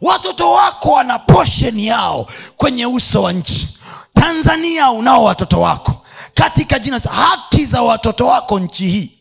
[0.00, 3.68] Watoto wako wana posheni yao kwenye uso wa nchi.
[4.14, 5.94] Tanzania unao watoto wako.
[6.34, 9.12] Katika jina haki za watoto wako nchi hii.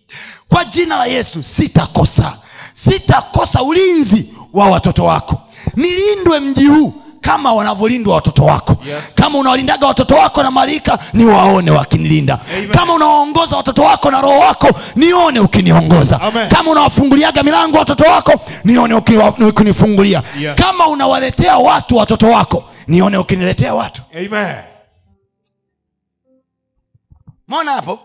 [0.49, 2.37] Kwa jina la yesu sitakosa.
[2.73, 5.41] Sitakosa ulinzi wa watoto wako.
[5.75, 6.93] Nilindwe mji huu
[7.27, 8.77] kama wanavyolindwa watoto wako.
[8.87, 9.03] Yes.
[9.15, 12.39] kama unawalindaga watoto wako na malaika niwaone wakinilinda.
[12.71, 16.19] Kama unawaongoza watoto wako na roho wako nione ukiniongoza.
[16.49, 18.93] Kama unawafunguliaga milango watoto wako nione
[19.47, 20.23] ukinifungulia.
[20.39, 20.55] Yes.
[20.59, 24.01] kama unawaletea watu watoto wako nione ukiniletea watu.
[24.17, 24.55] Amen.
[27.47, 27.99] mona hapo?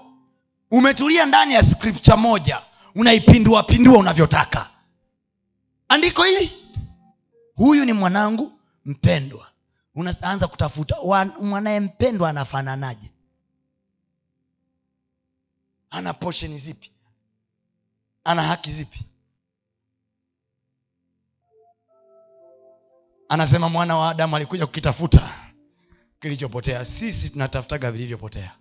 [0.70, 2.58] Umetulia ndani ya scripture moja.
[2.94, 4.66] Unaipindua pindua unavyotaka.
[5.88, 6.52] Andiko hili.
[7.56, 8.52] Huyu ni mwanangu
[8.84, 9.46] mpendwa.
[9.94, 13.10] Unaanza kutafuta wa- mwanaye mpendwa anafananaje?
[15.90, 16.90] Ana posheni zipi?
[18.24, 19.04] Ana haki zipi?
[23.28, 25.30] Anasema mwana wa adamu alikuja kukitafuta
[26.20, 26.84] kilichopotea.
[26.84, 28.52] Sisi tunatafutaga vilivyopotea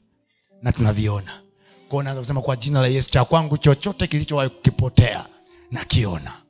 [0.62, 1.42] na tunaviona.
[1.90, 5.26] Kwao naanza kusema kwa jina la yesu cha kwangu chochote kilichowahi kukipotea
[5.72, 6.42] nakiona.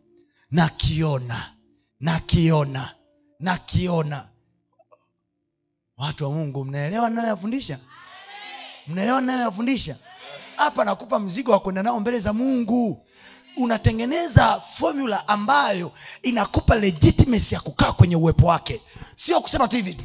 [0.52, 1.54] Nakiona.
[2.00, 2.96] Nakiona
[3.41, 4.27] nakiona.
[5.97, 7.80] Watu wa mungu mnaelewa nayoyafundisha
[8.88, 9.95] mnaelewa nayoyafundisha
[10.58, 13.06] hapa nakupa mzigo wa kwenda nao mbele za mungu.
[13.58, 18.82] Unatengeneza fomula ambayo inakupa legitimacy ya kukaa kwenye uwepo wake.
[19.15, 19.97] Sio kusema tu hivi.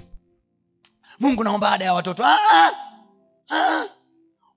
[1.21, 2.25] Mungu naomba ada ya watoto.
[2.25, 2.71] Ah, ah,
[3.57, 3.85] ah.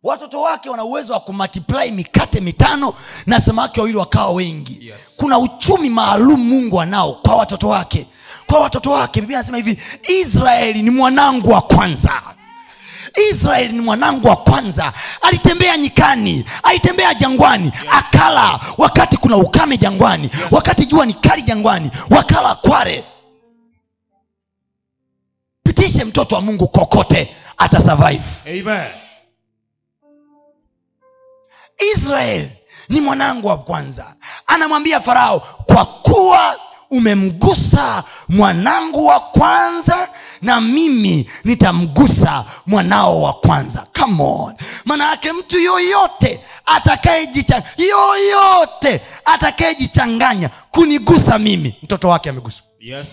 [0.03, 2.93] watoto wake wana uwezo wa kumultiply mikate mitano
[3.25, 4.87] na samaki wawili wakawa wengi.
[4.87, 5.13] Yes.
[5.17, 8.07] kuna uchumi maalum mungu anao kwa watoto wake
[8.49, 9.81] kwa watoto wake biblia anasema hivi
[10.21, 12.21] israeli ni mwanangu wa kwanza
[13.31, 17.73] israeli ni mwanangu wa kwanza alitembea nyikani alitembea jangwani yes.
[17.91, 20.41] akala wakati kuna ukame jangwani yes.
[20.51, 23.05] wakati jua ni kali jangwani wakala kware
[25.63, 28.91] pitishe mtoto wa mungu kokote ata survive Amen.
[31.95, 32.49] israel
[32.89, 34.15] ni mwanangu wa kwanza
[34.47, 36.59] anamwambia farao kwa kuwa
[36.89, 40.09] umemgusa mwanangu wa kwanza
[40.41, 43.87] na mimi nitamgusa mwanao wa kwanza.
[43.99, 44.55] Come on.
[44.85, 52.65] Maana yake mtu yoyote atakayejichanganya yoyote atakayejichanganya kunigusa mimi mtoto wake ameguswa.
[52.79, 53.07] Yes.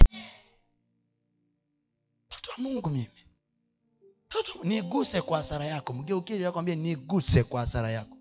[2.30, 3.10] mtoto wa mungu mimi.
[4.26, 5.92] Mtoto niguse kwa hasara yako.
[5.92, 8.15] Mgeukili akwambia niguse kwa hasara yako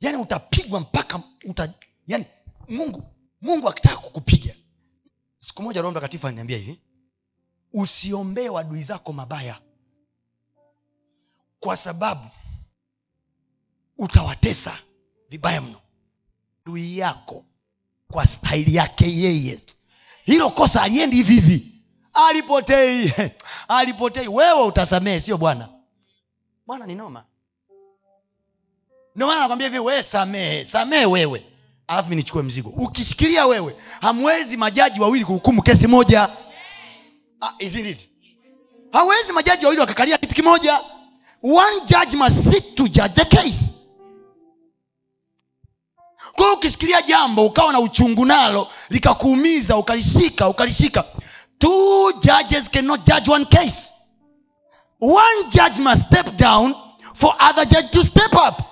[0.00, 1.74] yaani utapigwa mpaka uta,
[2.06, 2.26] yani
[2.68, 3.02] mungu
[3.40, 4.54] mungu akitaka kukupiga.
[5.40, 6.80] Siku moja roho mtakatifu aliniambia hivi
[7.72, 9.60] usiombee wadui zako mabaya
[11.60, 12.28] kwa sababu
[13.98, 14.78] utawatesa
[15.30, 15.80] vibaya mno.
[16.66, 17.44] Dui yako
[18.10, 19.60] kwa staili yake yeye
[20.24, 21.74] hilo kosa aliendi hivi hivi.
[22.12, 23.12] Alipotei
[23.68, 24.28] alipotei.
[24.28, 25.68] Wewe utasamehe sio bwana?
[26.66, 27.24] Bwana ni noma
[29.18, 31.44] ndio maana nakwambia hivi wewe samehe samehe wewe.
[31.86, 32.68] Alafu mi nichukue mzigo.
[32.70, 36.28] Ukishikilia wewe hamwezi majaji wawili kuhukumu kesi moja.
[37.40, 38.08] Ah, isn't it?
[38.92, 40.80] hawezi majaji wawili wakakalia kitu kimoja.
[41.42, 43.72] One judge must sit to judge the case.
[46.32, 51.04] Kwa ukishikilia jambo ukawa na uchungu nalo likakuumiza ukalishika ukalishika.
[51.58, 53.92] Two judges cannot judge one case.
[55.00, 56.74] One judge must step down
[57.14, 58.67] for other judge to step up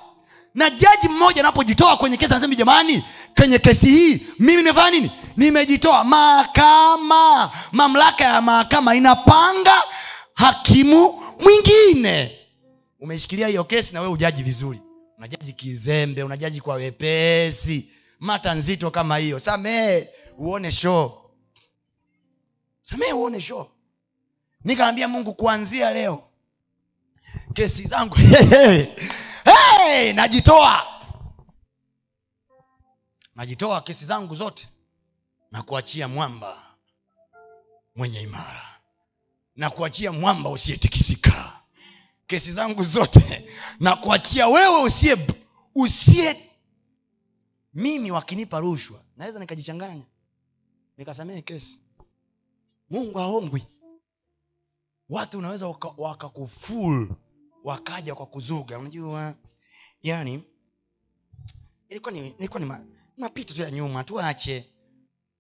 [0.57, 3.05] na jaji mmoja anapojitoa kwenye kesi anasema jamani
[3.39, 5.11] kwenye kesi hii mimi nimefanya nini?
[5.37, 6.05] Nimejitoa.
[6.05, 9.83] Mahakama mamlaka ya mahakama inapanga
[10.35, 12.39] hakimu mwingine.
[13.01, 14.81] Umeshikilia hiyo kesi na wewe ujaji vizuri.
[15.19, 17.89] Unajaji kizembe unajaji kwa wepesi
[18.21, 19.39] mata nzito kama hiyo.
[19.39, 20.07] Samee
[20.39, 21.13] uone shoo
[22.83, 23.67] samee uone shoo
[24.65, 26.23] nikaambia mungu kuanzia leo
[27.55, 28.17] kesi zangu
[29.97, 30.83] hey, najitoa.
[33.35, 34.69] Najitoa kesi zangu zote
[35.51, 36.63] na kuachia mwamba
[37.97, 38.63] mwenye imara.
[39.57, 41.53] Na kuachia mwamba usiyetikisika.
[42.27, 43.49] Kesi zangu zote
[43.81, 45.27] na kuachia wewe usiye
[45.75, 46.51] usiye
[47.75, 49.03] mimi wakinipa rushwa.
[49.17, 50.05] Naweza nikajichanganya.
[50.97, 51.81] Nikasamehe kesi.
[52.91, 53.67] Mungu aongwi
[55.09, 55.67] watu unaweza
[55.97, 57.15] wakakuful waka
[57.65, 58.79] wakaja kwa kuzuga.
[58.79, 59.35] Unajua
[60.09, 60.43] yani
[61.89, 62.81] ilikuwa ni, ilikuwa ni ma,
[63.17, 64.67] mapito tu ya nyuma tuache.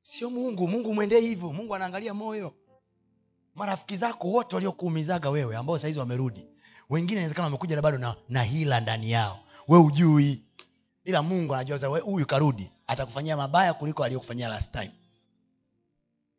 [0.02, 2.54] Sio mungu mungu mwendee hivyo mungu anaangalia moyo.
[3.54, 6.46] Marafiki zako wote waliokuumizaga wewe ambao sahizi wamerudi
[6.90, 9.40] wengine inawezekana wamekuja bado na, hila ndani yao.
[9.68, 10.42] We ujui
[11.04, 14.90] ila mungu anajua huyu karudi atakufanyia mabaya kuliko aliyokufanyia last time.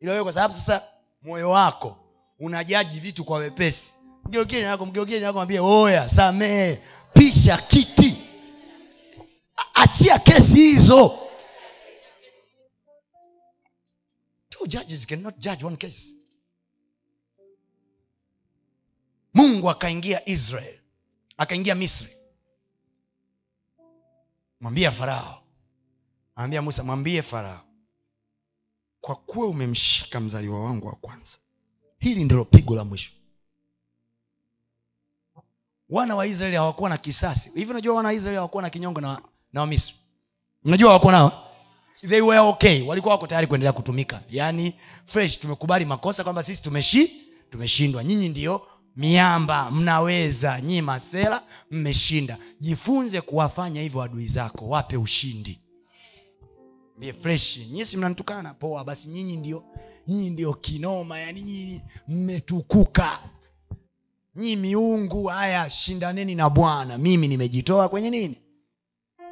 [0.00, 0.82] Ila wewe kwa sababu sasa
[1.22, 1.96] moyo wako
[2.38, 3.94] unajaji vitu kwa wepesi.
[4.24, 8.07] Mgeugeni nako mgeugeni nako mwambie oya samehe pisha kiti
[9.82, 11.18] achia kesi hizo.
[14.48, 16.14] Two judges cannot judge one case.
[19.34, 20.78] Mungu akaingia israel
[21.36, 22.08] akaingia misri.
[24.60, 25.42] Mwambia farao.
[26.36, 27.64] Mwambia musa mwambie farao.
[29.00, 31.38] Kwa kuwa umemshika mzaliwa wangu wa kwanza
[31.98, 33.12] hili ndilo pigo la mwisho.
[35.88, 37.50] Wana wa israeli hawakuwa na kisasi.
[37.54, 39.22] Hivi unajua wana wa israeli hawakuwa na kinyongo na,
[39.52, 39.94] na wamisri.
[40.64, 41.44] Mnajua wako nao?
[42.08, 42.82] They were okay.
[42.82, 44.22] Walikuwa wako tayari kuendelea kutumika.
[44.30, 44.74] Yaani
[45.06, 47.12] fresh tumekubali makosa kwamba sisi tumeshi
[47.50, 48.04] tumeshindwa.
[48.04, 48.62] Nyinyi ndio
[48.96, 50.60] miamba mnaweza.
[50.60, 52.38] Nyii masela mmeshinda.
[52.60, 55.60] Jifunze kuwafanya hivyo adui zako wape ushindi.
[56.96, 57.56] Mbie fresh.
[57.70, 58.54] Nyisi si mnanitukana?
[58.54, 59.64] Poa basi nyinyi ndio
[60.08, 61.18] nyinyi ndio kinoma.
[61.18, 63.18] Yani nyinyi mmetukuka.
[64.36, 66.98] Nyii miungu haya shindaneni na bwana.
[66.98, 68.36] Mimi nimejitoa kwenye nini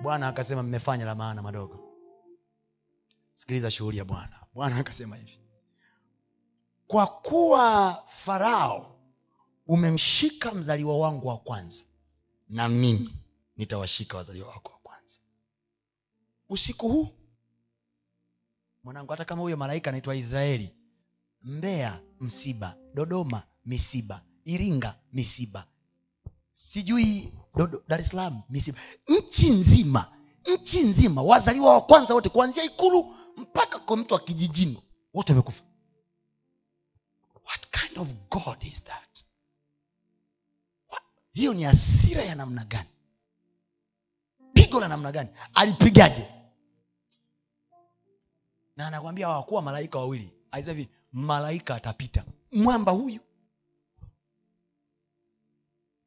[0.02, 1.80] bwana akasema mmefanya la maana madogo.
[3.34, 4.40] Sikiliza shughuli ya bwana.
[4.54, 5.38] Bwana akasema hivi
[6.86, 9.00] kwa kuwa farao
[9.66, 11.84] umemshika mzaliwa wangu wa kwanza
[12.48, 13.14] na mimi
[13.56, 15.20] nitawashika wazaliwa wako wa kwanza.
[16.48, 17.08] Usiku huu
[18.84, 20.74] mwanangu hata kama huyo malaika anaitwa israeli
[21.42, 25.66] mbeya msiba dodoma misiba iringa misiba
[26.52, 28.78] sijui Dodo- dar es salaam misiba
[29.08, 30.12] nchi nzima
[30.54, 34.82] nchi nzima wazaliwa wa kwanza wote kuanzia ikulu mpaka kwa mtu wa kijijini
[35.14, 35.62] wote wamekufa.
[37.46, 39.24] What kind of god is that?
[41.32, 42.88] Hiyo ni asira ya namna gani?
[44.52, 45.28] Pigo la namna gani?
[45.54, 46.28] Alipigaje?
[48.76, 50.32] Na anakwambia hawakuwa malaika wawili.
[50.50, 52.24] Alisema hivi malaika atapita.
[52.52, 53.20] Mwamba huyu.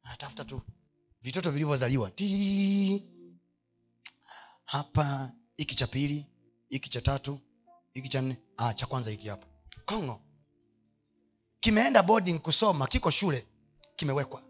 [0.03, 0.61] Anatafuta tu
[1.21, 2.11] vitoto vilivyozaliwa.
[4.65, 6.25] Hapa hiki cha pili
[6.69, 7.39] hiki cha tatu
[7.93, 8.37] hiki cha nne.
[8.57, 9.47] Ah, cha kwanza hiki hapa.
[9.85, 10.21] Kongo.
[11.59, 13.47] Kimeenda boarding kusoma kiko shule
[13.95, 14.43] kimewekwa.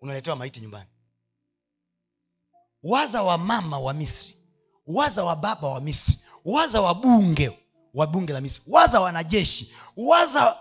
[0.00, 0.90] Unaletewa maiti nyumbani.
[2.82, 4.36] Waza wa mama wa misri
[4.86, 7.58] waza wa baba wa misri waza wa bunge
[7.94, 10.56] wa bunge la misri waza wanajeshi waza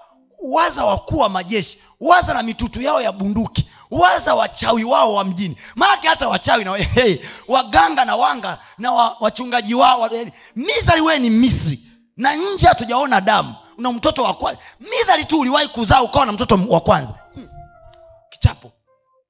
[0.51, 5.55] waza wakuu wa majeshi waza na mitutu yao ya bunduki waza wachawi wao wa mjini.
[5.75, 7.17] Maake hata wachawi na hey,
[7.47, 10.09] waganga na wanga na wa, wachungaji wao wa-
[10.55, 11.79] misri wewe ni misri.
[12.17, 13.55] Na nje hatujaona damu.
[13.77, 17.13] Una mtoto wa kwanza midhali tu uliwahi kuzaa ukawa na mtoto wa kwanza.
[17.33, 17.47] Hmm.
[18.29, 18.71] kichapo.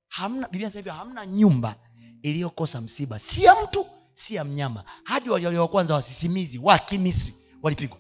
[0.07, 1.75] Hamna biblia hivyo hamna nyumba
[2.21, 3.19] iliyokosa msiba.
[3.19, 4.83] Si ya mtu si ya mnyama.
[5.03, 7.33] Hadi waliwa kwanza wasisimizi wa kimisri
[7.63, 7.97] walipigwa.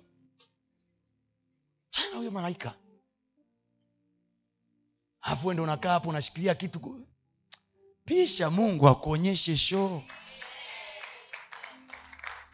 [1.89, 2.73] Chana huyo malaika
[5.21, 7.05] alafu ndo unakaa hapo unashikilia kitu
[8.05, 10.01] pisha mungu akuonyeshe shoo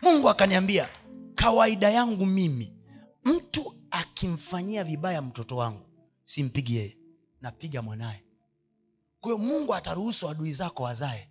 [0.01, 0.89] mungu akaniambia
[1.35, 2.73] kawaida yangu mimi
[3.23, 5.85] mtu akimfanyia vibaya mtoto wangu
[6.25, 6.97] simpigi yeye
[7.41, 8.23] napiga mwanaye.
[9.21, 11.29] Kwa mungu ataruhusu adui zako wazae.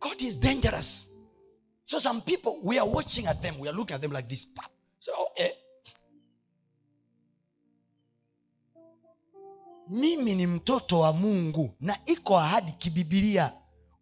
[0.00, 1.08] God is dangerous.
[1.84, 4.46] So some people we are watching at them we are looking at them like this.
[4.98, 5.52] So eh.
[9.90, 13.52] Mimi ni mtoto wa mungu na iko ahadi kibibilia.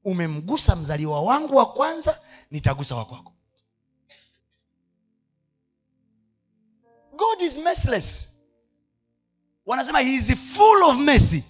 [0.04, 2.20] Umemgusa mzaliwa wangu wa kwanza
[2.50, 3.32] nitagusa wakwako
[7.16, 8.28] god is merciless.
[9.66, 11.42] Wanasema he is full of mercy.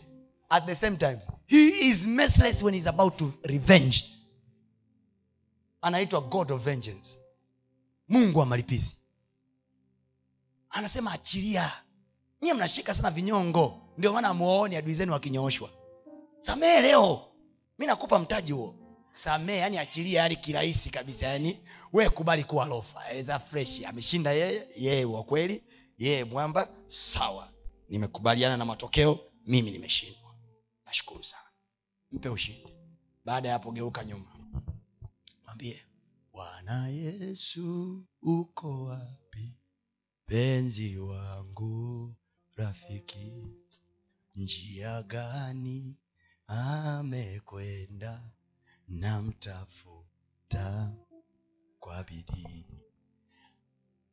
[0.48, 4.04] At the same time he is merciless when he's about to revenge.
[5.82, 7.18] Anaitwa god of vengeance.
[8.08, 8.96] Mungu wa malipizi.
[10.70, 11.72] Anasema achilia.
[12.42, 15.70] Nyie mnashika sana vinyongo ndio maana muoni adui zenu wakinyooshwa.
[16.40, 17.32] Samehe leo.
[17.78, 18.74] Mi nakupa mtaji huo.
[19.12, 21.60] Samehe yani achilia yani kirahisi kabisa yani
[21.92, 23.10] we kubali kuwa lofa.
[23.12, 25.62] Eza fresh ameshinda yeye yeye wa kweli
[25.98, 27.52] yeye mwamba sawa.
[27.88, 30.34] Nimekubaliana na matokeo mimi nimeshindwa.
[30.86, 31.42] Nashukuru sana.
[32.12, 32.72] Mpe ushindi.
[33.24, 34.36] Baada ya hapo geuka nyuma.
[35.44, 35.82] Mwambie
[36.32, 39.58] bwana yesu uko wapi?
[40.26, 42.14] Penzi wangu
[42.56, 43.58] rafiki
[44.36, 45.96] njia gani
[46.46, 48.22] amekwenda
[48.88, 50.12] namtafuta
[51.80, 52.64] kwa bidii?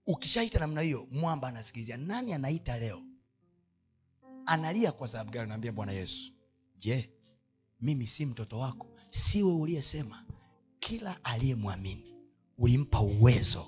[0.07, 1.97] Ukishaita namna hiyo mwamba anasikilizia.
[1.97, 3.01] Nani anaita leo?
[4.45, 5.49] Analia kwa sababu gani?
[5.49, 6.32] Naambia bwana yesu.
[6.78, 7.09] Je
[7.82, 8.88] mimi si mtoto wako?
[9.09, 10.26] Siwe uliyesema?
[10.80, 12.15] Kila aliyemwamini
[12.57, 13.67] ulimpa uwezo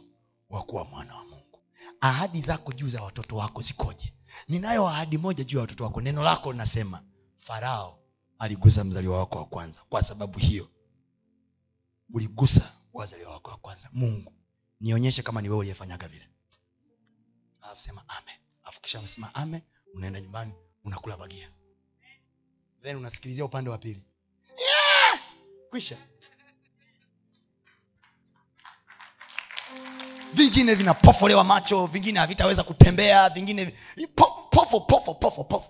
[0.50, 1.60] wa kuwa mwana wa mungu.
[2.02, 4.14] Ahadi zako juu za watoto wako zikoje
[4.48, 6.02] ninayo ahadi moja juu ya watoto wako.
[6.02, 7.04] Neno lako linasema
[7.38, 8.00] farao
[8.40, 9.80] aligusa mzaliwa wako wa kwanza.
[9.90, 10.70] Kwa sababu hiyo
[12.14, 13.90] uligusa wazaliwa wako wa kwanza.
[13.94, 14.34] Mungu
[14.80, 16.30] nionyeshe kama ni wewe uliyefanyaga vile.
[17.76, 18.36] Sema amen.
[18.64, 19.62] Alafu amesema amen.
[19.94, 21.50] Unaenda nyumbani unakula bagia.
[22.84, 24.04] Then unasikilizia upande wa pili.
[24.58, 25.22] Yeah!
[25.70, 25.98] kwisha
[30.36, 33.74] vingine vinapofolewa macho vingine havitaweza kutembea vingine
[34.16, 35.70] po, pofo pofo pofo pofo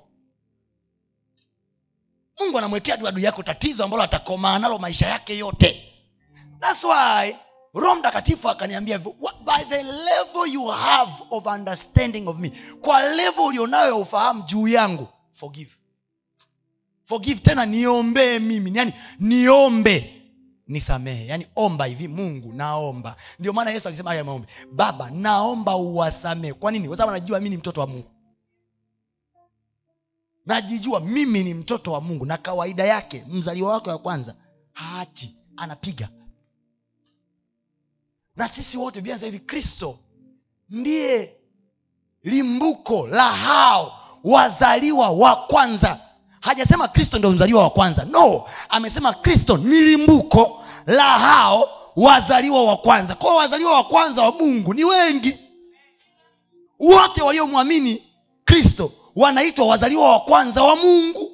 [2.39, 5.91] mungu anamwekea duadu yako tatizo ambalo atakomaa nalo maisha yake yote.
[6.59, 7.35] Thats why
[7.73, 12.51] roho mtakatifu akaniambia by the level you have of understanding of me
[12.81, 15.71] kwa level ulionayo ya ufahamu juu yangu forgive.
[17.05, 18.71] Forgive tena niombee mimi.
[18.77, 20.21] Yani niombe
[20.67, 21.25] nisamehe.
[21.27, 23.15] Yani omba hivi mungu naomba.
[23.39, 24.47] Ndio maana yesu alisema haya maombi.
[24.71, 26.53] Baba naomba uwasamehe.
[26.53, 26.87] Kwa nini?
[26.87, 28.11] Kwa sababu mi ni mtoto wa mungu.
[30.45, 32.25] Najijua mimi ni mtoto wa mungu.
[32.25, 34.35] Na kawaida yake mzaliwa wake wa kwanza
[34.73, 36.09] haachi anapiga.
[38.35, 39.99] Na sisi wote biblia hivi kristo
[40.69, 41.37] ndiye
[42.23, 46.04] limbuko la hao wazaliwa wa kwanza
[46.45, 48.05] hajasema kristo ndio mzaliwa wa kwanza.
[48.05, 53.15] No amesema kristo ni limbuko la hao wazaliwa wa kwanza.
[53.15, 55.37] Kwao wazaliwa wa kwanza wa mungu ni wengi.
[56.79, 58.03] Wote waliomwamini
[58.45, 61.31] kristo wanaitwa wazaliwa wa kwanza wa mungu.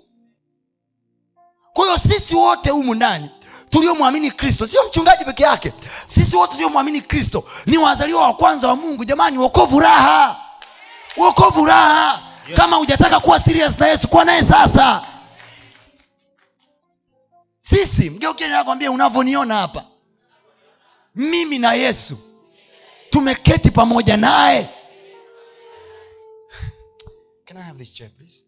[1.74, 3.30] Kwa hiyo sisi wote humu ndani
[3.70, 5.74] tuliomwamini kristo sio mchungaji peke yake
[6.05, 9.05] sisi wote tuliomwamini kristo ni wazaliwa wa kwanza wa mungu.
[9.05, 10.36] Jamani wokovu raha!
[11.18, 12.30] Wokovu raha.
[12.56, 15.08] Kama hujataka kuwa serious na yesu kuwa naye sasa.
[17.62, 19.86] Sisi mgeukiakwambia unavyoniona hapa.
[21.16, 22.18] Mimi na yesu
[23.10, 24.70] tumeketi pamoja naye.
[27.45, 28.43] Can I have this chair, please?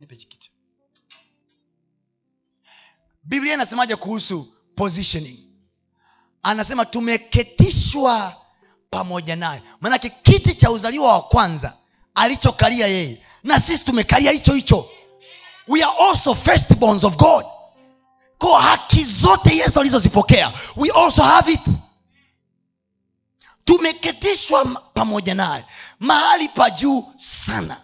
[0.00, 0.50] Nipe chikitu
[3.22, 5.38] biblia inasemaje kuhusu positioning?
[6.42, 8.36] Anasema tumeketishwa
[8.90, 9.62] pamoja naye.
[9.80, 11.76] Maanake kiti cha uzaliwa wa kwanza
[12.18, 13.22] alichokalia yeye.
[13.44, 14.90] Na sisi tumekalia hicho hicho.
[15.68, 17.44] We are also firstborns of god.
[18.38, 21.68] Ko haki zote yesu alizozipokea we also have it.
[23.64, 24.64] Tumeketishwa
[24.94, 25.64] pamoja naye.
[26.00, 27.76] Mahali pa juu sana.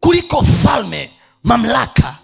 [0.00, 2.16] Kuliko falme mamlaka.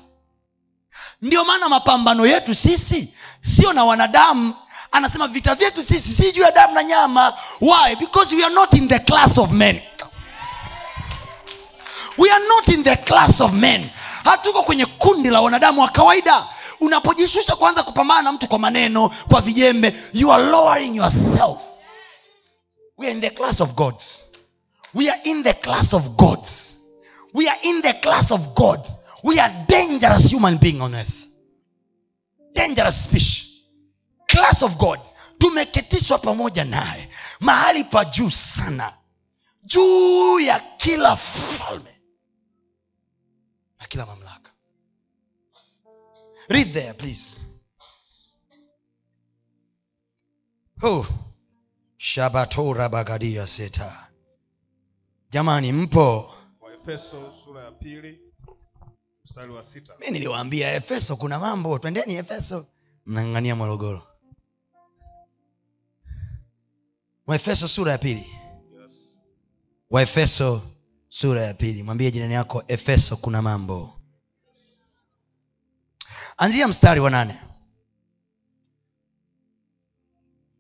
[1.23, 3.09] Ndio maana mapambano yetu sisi
[3.43, 4.55] sio na wanadamu.
[4.93, 7.33] Anasema vita vyetu sisi si juu ya damu na nyama.
[7.61, 7.97] Why?
[7.97, 9.81] Because we are not in the class of men
[12.21, 13.91] we are not in the class of men.
[14.25, 16.47] Hatuko kwenye kundi la wanadamu wa kawaida.
[16.81, 21.59] Unapojishusha kwanza kupambana na mtu kwa maneno kwa vijembe you are lowering yourself.
[22.99, 24.29] We are in the class of gods.
[24.95, 26.77] We are in the class of gods.
[27.35, 28.99] We are in the class of gods.
[29.25, 31.27] We are dangerous human being on earth.
[32.55, 33.47] Dangerous species.
[34.27, 35.01] Class of god.
[35.39, 37.09] Tumeketishwa pamoja naye.
[37.41, 38.93] Mahali pa juu sana.
[39.65, 41.90] Juu ya kila falme
[43.81, 44.51] na kila mamlaka.
[46.49, 47.45] Read there please.
[50.83, 51.07] Oh.
[51.97, 54.09] shabatora bagadia seta.
[55.31, 56.35] Jamani mpo?
[56.61, 58.21] Waefeso sura ya pili
[59.25, 59.95] mstari wa sita.
[60.01, 61.79] Mi niliwaambia efeso kuna mambo.
[61.79, 62.67] Twendeni efeso.
[63.07, 64.03] Mnang'ania morogoro.
[67.27, 68.27] Waefeso sura ya pili.
[68.83, 69.19] Yes.
[69.91, 70.63] waefeso
[71.11, 71.83] sura ya pili.
[71.83, 74.01] Mwambie jirani yako efeso kuna mambo.
[76.37, 77.41] Anzia mstari wa nane.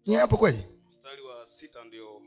[0.06, 0.64] Ni hapo kweli?
[0.88, 2.22] Mstari wa sita ndio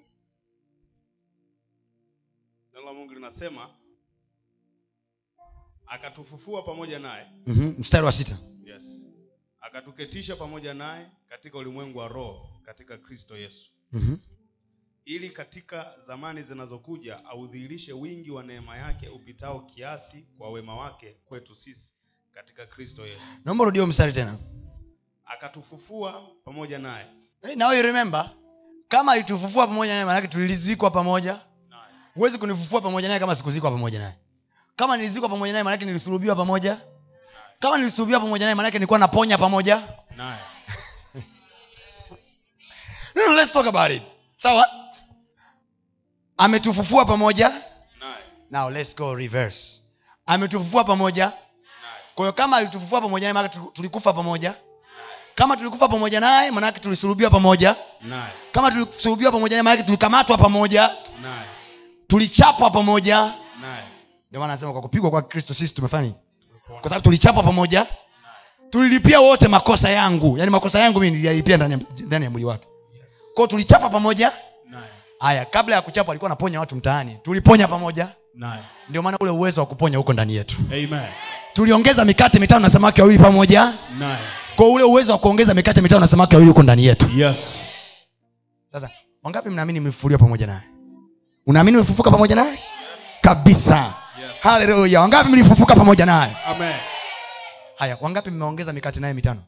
[2.73, 3.69] neno la mungu linasema
[5.87, 7.25] akatufufua pamoja naye.
[7.47, 7.75] Mm-hmm.
[7.79, 8.37] mstari wa sita.
[8.65, 9.07] Yes.
[9.61, 13.71] Akatuketisha pamoja naye katika ulimwengu wa roho katika kristo yesu.
[13.91, 14.19] Mm-hmm.
[15.05, 21.55] Ili katika zamani zinazokuja audhihirishe wingi wa neema yake upitao kiasi kwa wema wake kwetu
[21.55, 21.93] sisi
[22.33, 23.25] katika kristo yesu.
[23.45, 24.37] Naomba rudio mstari tena.
[25.25, 27.05] Akatufufua pamoja naye.
[27.41, 28.29] Hey, now you remember
[28.87, 31.31] kama alitufufua pamoja naye maanake tulizikwa pamoja.
[31.69, 31.83] Naye
[32.13, 34.15] huwezi kunifufua pamoja naye kama sikuzikwa pamoja naye.
[34.75, 36.77] Kama nilizikwa pamoja naye maanake nilisulubiwa pamoja.
[37.59, 39.87] Kama nilisulubiwa pamoja naye maanake nilikuwa naponya pamoja.
[40.17, 40.41] Naye.
[43.15, 44.03] No, no, let's talk about it.
[44.35, 44.82] Sawa
[46.37, 47.49] ametufufua pamoja?
[47.49, 49.81] Naye now let's go reverse.
[50.25, 51.31] Ametufufua pamoja?
[52.15, 54.53] Kwa hiyo kama alitufufua pamoja naye maanake tulikufa pamoja?
[55.35, 57.75] Kama tulikufa pamoja naye manake tulisulubiwa pamoja?
[58.01, 60.89] Naye kama tulisulubiwa pamoja naye manake tulikamatwa pamoja?
[61.21, 61.45] Naye
[62.07, 63.33] tulichapwa pamoja?
[64.29, 66.11] Ndio maana anasema kwa kupigwa kwa kristo sisi tumefanya
[66.67, 67.85] kwa sababu tulichapwa pamoja?
[68.69, 70.37] Tulilipia wote makosa yangu.
[70.37, 72.67] Yaani makosa yangu mi niliyalipia ndani ya- mwili wake.
[73.33, 74.31] Kwao tulichapa pamoja
[75.23, 77.17] haya kabla ya kuchapa alikuwa anaponya watu mtaani.
[77.21, 78.07] Tuliponya pamoja.
[78.35, 78.63] Naye.
[78.89, 80.57] Ndio maana ule uwezo wa kuponya huko ndani yetu.
[80.71, 81.07] Amen.
[81.53, 83.73] Tuliongeza mikate mitano na samaki wawili pamoja.
[83.97, 84.25] Naye.
[84.55, 87.09] Kwa ule uwezo wa kuongeza mikate mitano na samaki wawili huko ndani yetu.
[87.15, 87.59] Yes.
[88.67, 88.89] Sasa
[89.23, 90.61] wangapi mnaamini mlifufuliwa pamoja naye?
[91.47, 92.59] Unaamini umefufuka pamoja naye?
[93.21, 93.93] Kabisa.
[94.21, 94.37] Yes.
[94.41, 96.37] haleluya wangapi mlifufuka pamoja naye?
[97.75, 99.41] Haya wangapi mmeongeza mikate naye mitano?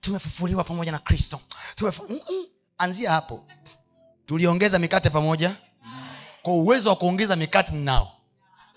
[0.00, 1.40] Tumefufuliwa pamoja na kristo.
[1.74, 2.02] Tumefu...
[2.08, 2.46] Mm-mm.
[2.78, 3.44] Anzia hapo.
[4.26, 5.54] Tuliongeza mikate pamoja.
[6.42, 8.12] Kwa uwezo wa kuongeza mikate ninao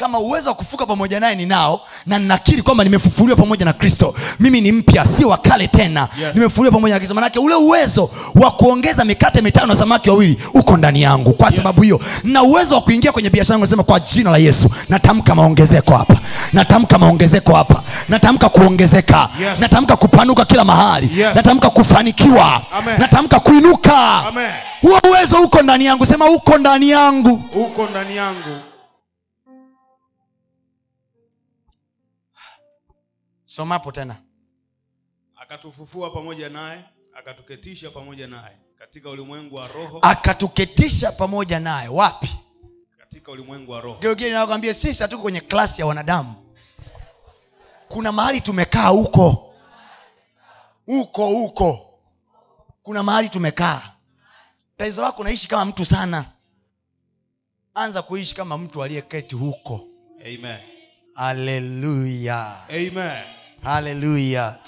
[0.02, 4.16] kama uwezo wa kufuka pamoja naye ninao na ninakiri kwamba nimefufuliwa pamoja na kristo.
[4.40, 6.08] Mimi ni mpya si wa kale tena.
[6.22, 6.36] Yes.
[6.36, 7.16] nimefufuliwa pamoja na kristo.
[7.16, 11.82] Manake ule uwezo wa kuongeza mikate mitano na samaki wawili uko ndani yangu kwa sababu
[11.82, 12.00] hiyo.
[12.24, 14.70] Na uwezo wa kuingia kwenye biashara yangu nasema kwa jina la yesu.
[14.90, 16.16] Natamka maongezeko hapa.
[16.54, 17.84] Natamka maongezeko hapa.
[18.10, 19.30] Natamka kuongezeka.
[19.42, 19.60] Yes.
[19.60, 21.20] natamka kupanuka kila mahali.
[21.22, 21.36] Yes.
[21.36, 22.62] natamka kufanikiwa.
[22.72, 23.00] Amen.
[23.00, 24.24] natamka kuinuka.
[24.82, 26.06] Huo uwezo uko ndani yangu.
[26.06, 27.44] Sema uko ndani yangu.
[27.54, 28.71] Uko ndani yangu
[33.52, 34.18] somapo tena.
[35.36, 36.84] Akatufufua pamoja naye
[37.14, 40.00] akatuketisha pamoja naye katika ulimwengu wa roho.
[40.02, 41.88] Akatuketisha pamoja naye.
[41.88, 42.30] Wapi?
[42.98, 44.00] Katika ulimwengu wa roho.
[44.00, 46.56] Geugeni nakwambia sisi hatuko kwenye klasi ya wanadamu.
[47.88, 49.54] Kuna mahali tumekaa huko.
[50.86, 52.00] Huko huko.
[52.84, 53.82] Kuna mahali tumekaa.
[54.78, 56.26] Tatizo lako unaishi kama mtu sana.
[57.74, 59.88] Anza kuishi kama mtu aliyeketi huko.
[60.26, 60.60] Amen.
[61.16, 64.60] Haleluya amen haleluya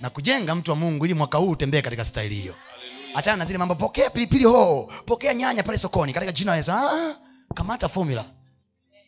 [0.00, 2.54] na kujenga mtu wa mungu ili mwaka huu utembee katika staili hiyo.
[3.14, 6.72] Achana na zile mambo pokea pilipili hoho pokea nyanya pale sokoni katika jina la yesu.
[6.72, 7.16] Ah,
[7.54, 8.24] kamata formula.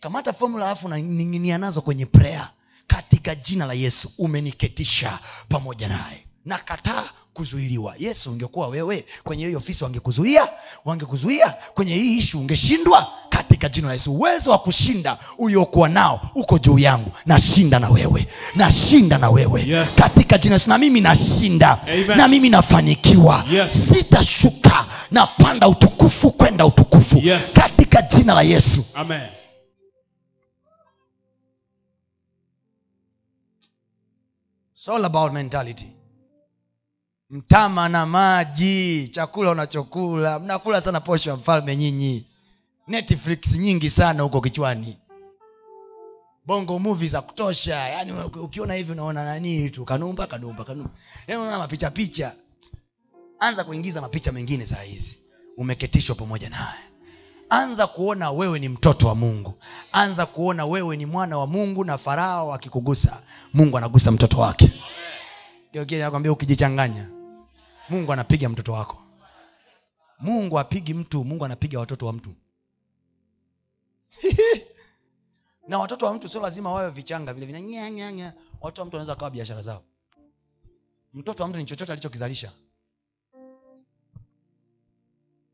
[0.00, 2.50] Kamata formula alafu naning'inia nazo kwenye prayer.
[2.86, 5.18] Katika jina la yesu umeniketisha
[5.48, 6.26] pamoja naye.
[6.44, 7.04] Nakataa
[7.34, 7.94] kuzuiliwa.
[7.98, 10.48] Yesu ungekuwa wewe kwenye hii ofisi wangekuzuia
[10.84, 11.50] wangekuzuia.
[11.74, 13.12] Kwenye hii ishu ungeshindwa
[13.62, 14.12] katika jina la yesu.
[14.14, 17.10] Uwezo wa kushinda uliokuwa nao uko juu yangu.
[17.26, 18.26] Nashinda na wewe.
[18.54, 19.62] Nashinda na wewe.
[19.62, 19.94] Yes.
[19.94, 20.68] katika jina yesu.
[20.68, 21.82] Na mimi nashinda.
[21.82, 22.16] Amen.
[22.16, 23.44] na mimi nafanikiwa.
[23.50, 23.72] Yes.
[23.88, 24.86] sitashuka.
[25.10, 27.18] Napanda utukufu kwenda utukufu.
[27.18, 27.52] Yes.
[27.54, 28.84] katika jina la yesu.
[28.94, 29.28] Amen.
[34.72, 35.86] It's all about mentality.
[37.30, 39.08] Mtama na maji.
[39.08, 40.38] Chakula unachokula.
[40.38, 42.26] Mnakula sana posho ya mfalme nyinyi
[42.96, 44.98] netflix nyingi sana huko kichwani.
[46.46, 47.74] Bongo movie za kutosha.
[47.88, 49.84] Yani uki- ukiona hivi unaona nani tu.
[49.84, 50.90] Kanumba kanumba kanumba.
[51.26, 52.34] Yani unaona mapicha picha.
[53.38, 55.18] Anza kuingiza mapicha mengine saa hizi.
[55.56, 56.80] Umeketishwa pamoja naye
[57.50, 59.54] anza kuona wewe ni mtoto wa mungu.
[59.92, 63.22] Anza kuona wewe ni mwana wa mungu na farao akikugusa
[63.54, 64.72] mungu anagusa mtoto wake.
[65.98, 67.08] Nakwambia ukijichanganya
[67.88, 68.98] mungu anapiga mtoto wako.
[70.20, 72.30] Mungu apigi mtu mungu anapiga watoto wa mtu
[75.68, 79.30] na watoto wa mtu sio lazima wawe vichanga vile vinanyanyanya watoto wa mtu wanaweza kawa
[79.30, 79.82] biashara zao.
[81.14, 82.52] Mtoto wa mtu ni chochote alichokizalisha.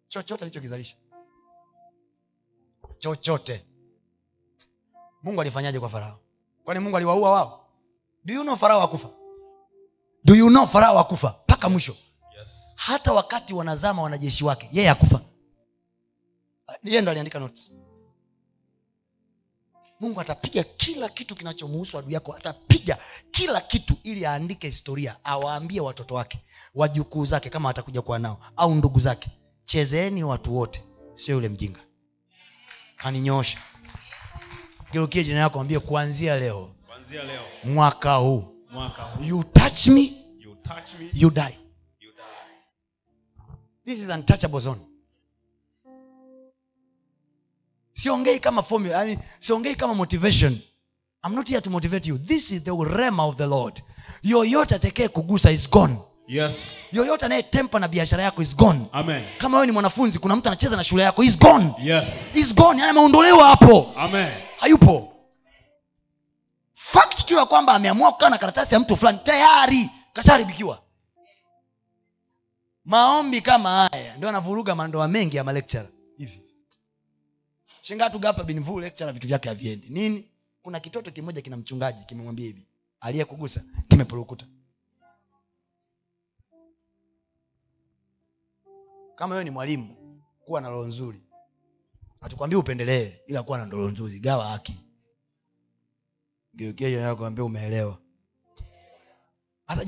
[0.08, 0.96] Chochote alichokizalisha.
[2.98, 3.64] Chochote.
[5.22, 6.20] Mungu alifanyaje kwa farao?
[6.64, 7.68] Kwani mungu aliwaua wao?
[8.24, 9.08] Do you know farao akufa
[10.24, 11.94] do you know farao akufa mpaka mwisho.
[12.38, 12.72] Yes.
[12.76, 15.20] hata wakati wanazama wanajeshi wake yeye akufa
[16.84, 17.72] yeye ndo aliandika notes
[20.00, 22.98] mungu atapiga kila kitu kinachomuhusu adui yako atapiga
[23.30, 26.38] kila kitu ili aandike historia awaambie watoto wake
[26.74, 29.30] wajukuu zake kama atakuja kuwa nao au ndugu zake.
[29.64, 30.84] Chezeeni watu wote
[31.14, 31.80] sio yule mjinga.
[32.96, 33.58] Kaninyoosha
[34.92, 40.02] geukie jina yako ambie kuanzia leo Kuanzia leo mwaka huu mwaka huu you touch me
[40.38, 41.58] you touch me you die.
[42.00, 42.24] you die.
[43.84, 44.80] this is untouchable zone
[48.02, 50.58] siongei kama formula yani siongei kama motivation.
[51.24, 52.18] I'm not here to motivate you.
[52.18, 53.82] This is the rema of the lord.
[54.22, 55.96] Yoyote atekee kugusa is gone.
[56.28, 56.78] Yes.
[56.92, 58.80] yoyote anayetempa na biashara yako is gone.
[58.92, 59.24] Amen.
[59.38, 61.74] kama wewe ni mwanafunzi kuna mtu anacheza na shule yako is gone.
[61.82, 62.30] Yes.
[62.34, 63.92] is gone yani ameondolewa hapo.
[63.96, 64.32] Amen.
[64.58, 65.12] hayupo.
[66.74, 70.82] Fact tu ya kwamba ameamua kukaa na karatasi ya mtu fulani tayari kashaharibikiwa
[72.84, 75.86] maombi kama haya ndio anavuruga mandoa mengi ya malectura
[77.88, 79.88] hivi tu gafa binvu lectura vitu vyake haviendi.
[79.88, 80.28] Nini?
[80.62, 82.66] Kuna kitoto kimoja kina mchungaji kimemwambia hivi.
[83.00, 84.46] Aliyekugusa kimepurukuta
[89.14, 91.20] kama wewe ni mwalimu kuwa na roho nzuri.
[92.20, 94.20] Hatukwambia upendelee ila kuwa na ndoro nzuri.
[94.20, 94.80] Gawa haki.
[96.54, 97.98] Geukiakwambia umeelewa.
[99.68, 99.84] Sasa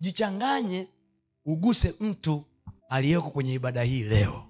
[0.00, 0.88] jichanganye
[1.44, 2.44] uguse mtu
[2.88, 4.48] aliyeko kwenye ibada hii leo.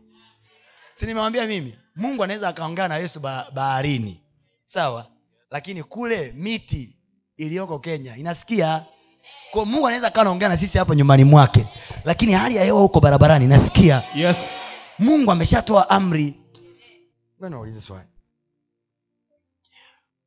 [0.94, 3.20] Si nimewambia mimi mungu anaweza akaongea na yesu
[3.52, 4.20] baharini.
[4.64, 5.06] Sawa?
[5.50, 6.96] Lakini kule miti
[7.36, 8.86] iliyoko kenya inasikia?
[9.50, 11.68] Kwa mungu anaweza akawa anaongea na sisi hapo nyumbani mwake.
[12.04, 14.02] Lakini hali ya hewa huko barabarani inasikia?
[14.14, 14.50] Yes.
[14.98, 16.34] mungu ameshatoa amri.
[17.80, 18.08] Swali.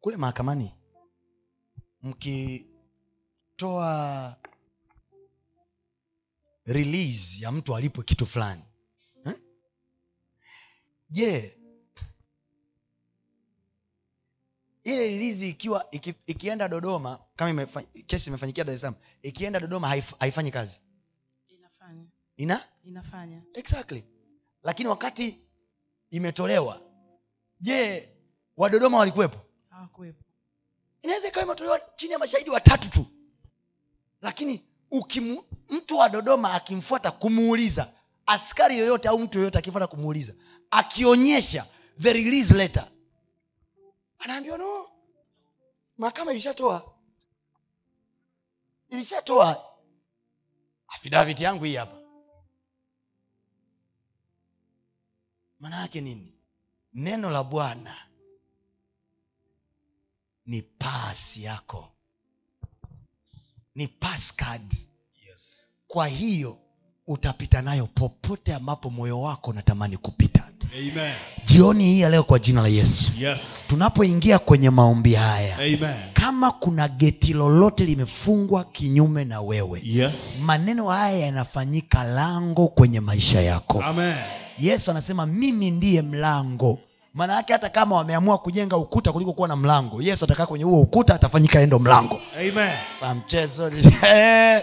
[0.01, 0.71] Kule mahakamani
[2.01, 2.75] mkitoa
[6.65, 8.61] release ya mtu alipwe kitu fulani
[9.25, 9.33] eh?
[11.09, 11.54] je
[14.85, 19.87] ile release ikiwa iki, ikienda dodoma kama imefa, kesi imefanyikia dar es salaam ikienda dodoma
[19.87, 20.81] haif, haifanyi kazi.
[21.49, 22.03] Inafanya.
[22.37, 22.61] Ina?
[22.83, 23.41] Inafanya.
[23.53, 24.03] Exactly.
[24.63, 25.39] Lakini wakati
[26.11, 26.81] imetolewa
[27.59, 28.09] je
[28.57, 29.37] wadodoma walikuwepo?
[29.69, 30.23] Hawakuwepo.
[31.01, 33.05] Inaweza ikawa imetolewa chini ya mashahidi watatu tu.
[34.21, 37.91] Lakini ukimu, mtu wa dodoma akimfuata kumuuliza
[38.25, 40.33] askari yoyote au mtu yoyote akifuata kumuuliza
[40.71, 41.65] akionyesha
[42.01, 42.87] the release letter
[44.25, 44.89] anaambiwa no
[45.97, 46.93] mahakama ilishatoa.
[48.89, 49.65] Ilishatoa.
[50.87, 52.01] Afidaviti yangu hii hapa.
[55.59, 56.33] Maana yake nini?
[56.93, 57.95] Neno la bwana
[60.45, 61.91] ni pasi yako.
[63.75, 64.73] Ni passcard
[65.27, 65.67] Yes.
[65.87, 66.59] kwa hiyo
[67.07, 70.44] utapita nayo popote ambapo moyo wako unatamani kupita
[70.79, 71.13] Amen.
[71.45, 73.65] jioni hii ya leo kwa jina la yesu Yes.
[73.67, 75.95] tunapoingia kwenye maombi haya Amen.
[76.13, 80.15] kama kuna geti lolote limefungwa kinyume na wewe Yes.
[80.41, 84.15] maneno haya yanafanyika lango kwenye maisha yako Amen.
[84.59, 86.79] yesu anasema mimi ndiye mlango
[87.13, 90.81] maana yake hata kama wameamua kujenga ukuta kuliko kuwa na mlango yesu atakaa kwenye huo
[90.81, 92.73] ukuta atafanyika endo mlango Amen.
[93.17, 93.71] Mchezo.
[94.03, 94.61] Ah!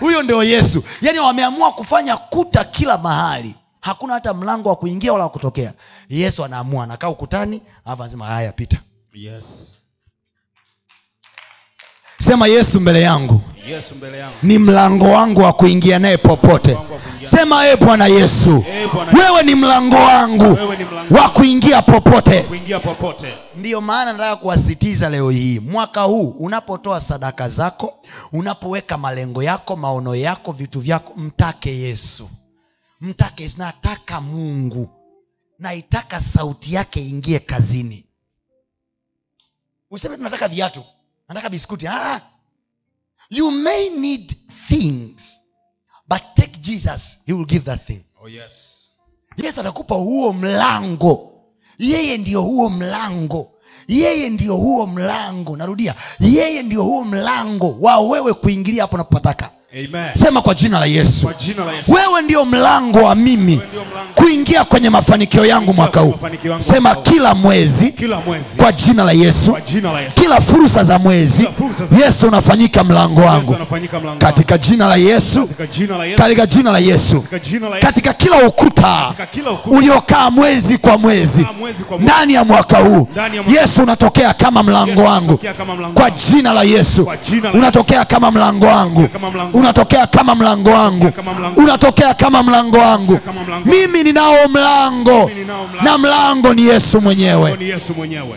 [0.00, 5.24] huyo ndio yesu yaani wameamua kufanya kuta kila mahali hakuna hata mlango wa kuingia wala
[5.24, 5.72] wa kutokea.
[6.08, 8.78] Yesu anaamua anakaa ukutani alafu anasema haya pita.
[9.14, 9.76] Yes.
[12.20, 13.40] sema yesu mbele yangu.
[13.68, 14.36] Yesu mbele yangu.
[14.42, 16.78] ni mlango wangu wa kuingia naye popote.
[17.22, 18.64] Sema e bwana yesu
[19.18, 20.58] wewe ni mlango wangu
[21.10, 22.42] wa kuingia popote.
[22.42, 23.34] kuingia popote.
[23.56, 27.94] ndiyo maana nataka kuwasitiza leo hii mwaka huu unapotoa sadaka zako
[28.32, 32.30] unapoweka malengo yako maono yako vitu vyako mtake yesu
[33.00, 34.88] mtake nataka mungu.
[35.58, 38.04] Naitaka sauti yake ingie kazini.
[39.90, 40.84] Useme tunataka viatu.
[41.28, 41.86] Nataka biskuti.
[41.88, 42.20] Ah.
[43.30, 44.34] you may need
[44.68, 45.40] things
[46.08, 47.18] but take jesus.
[47.26, 48.04] He will give that thing.
[48.22, 48.76] Oh yes.
[49.36, 51.32] yesu atakupa huo mlango.
[51.78, 53.52] Yeye ndio huo mlango.
[53.88, 55.56] Yeye ndio huo mlango.
[55.56, 55.94] Narudia.
[56.20, 60.10] Yeye ndio huo mlango wa wewe kuingilia hapo napopataka Amen.
[60.14, 61.92] sema kwa jina la yesu Kwa jina la Yesu.
[61.92, 64.12] wewe ndio mlango wa mimi mlango.
[64.14, 66.14] kuingia kwenye mafanikio yangu mwaka huu
[66.58, 68.44] sema kila mwezi Kila mwezi.
[68.56, 70.20] kwa jina la yesu Kwa jina la Yesu.
[70.20, 71.48] kila fursa za mwezi
[71.90, 73.56] za- yesu unafanyika mlango wangu
[74.18, 76.18] katika jina la yesu Katika jina la Yesu.
[76.22, 77.86] katika jina la yesu Katika jina la Yesu.
[77.86, 79.12] katika kila ukuta
[79.52, 79.70] ukuta.
[79.76, 81.46] uliokaa mwezi kwa mwezi
[82.00, 83.08] ndani ya mwaka huu
[83.48, 85.38] yesu unatokea kama mlango wangu
[85.94, 87.08] kwa jina la yesu
[87.54, 89.08] unatokea kama mlango wangu.
[89.60, 91.12] Unatokea kama mlango wangu.
[91.56, 92.78] Unatokea kama mlango.
[92.78, 93.18] Wangu.
[93.64, 95.30] Mimi ninao mlango.
[95.82, 97.56] Na mlango ni yesu mwenyewe.
[97.56, 98.36] Ni Yesu mwenyewe.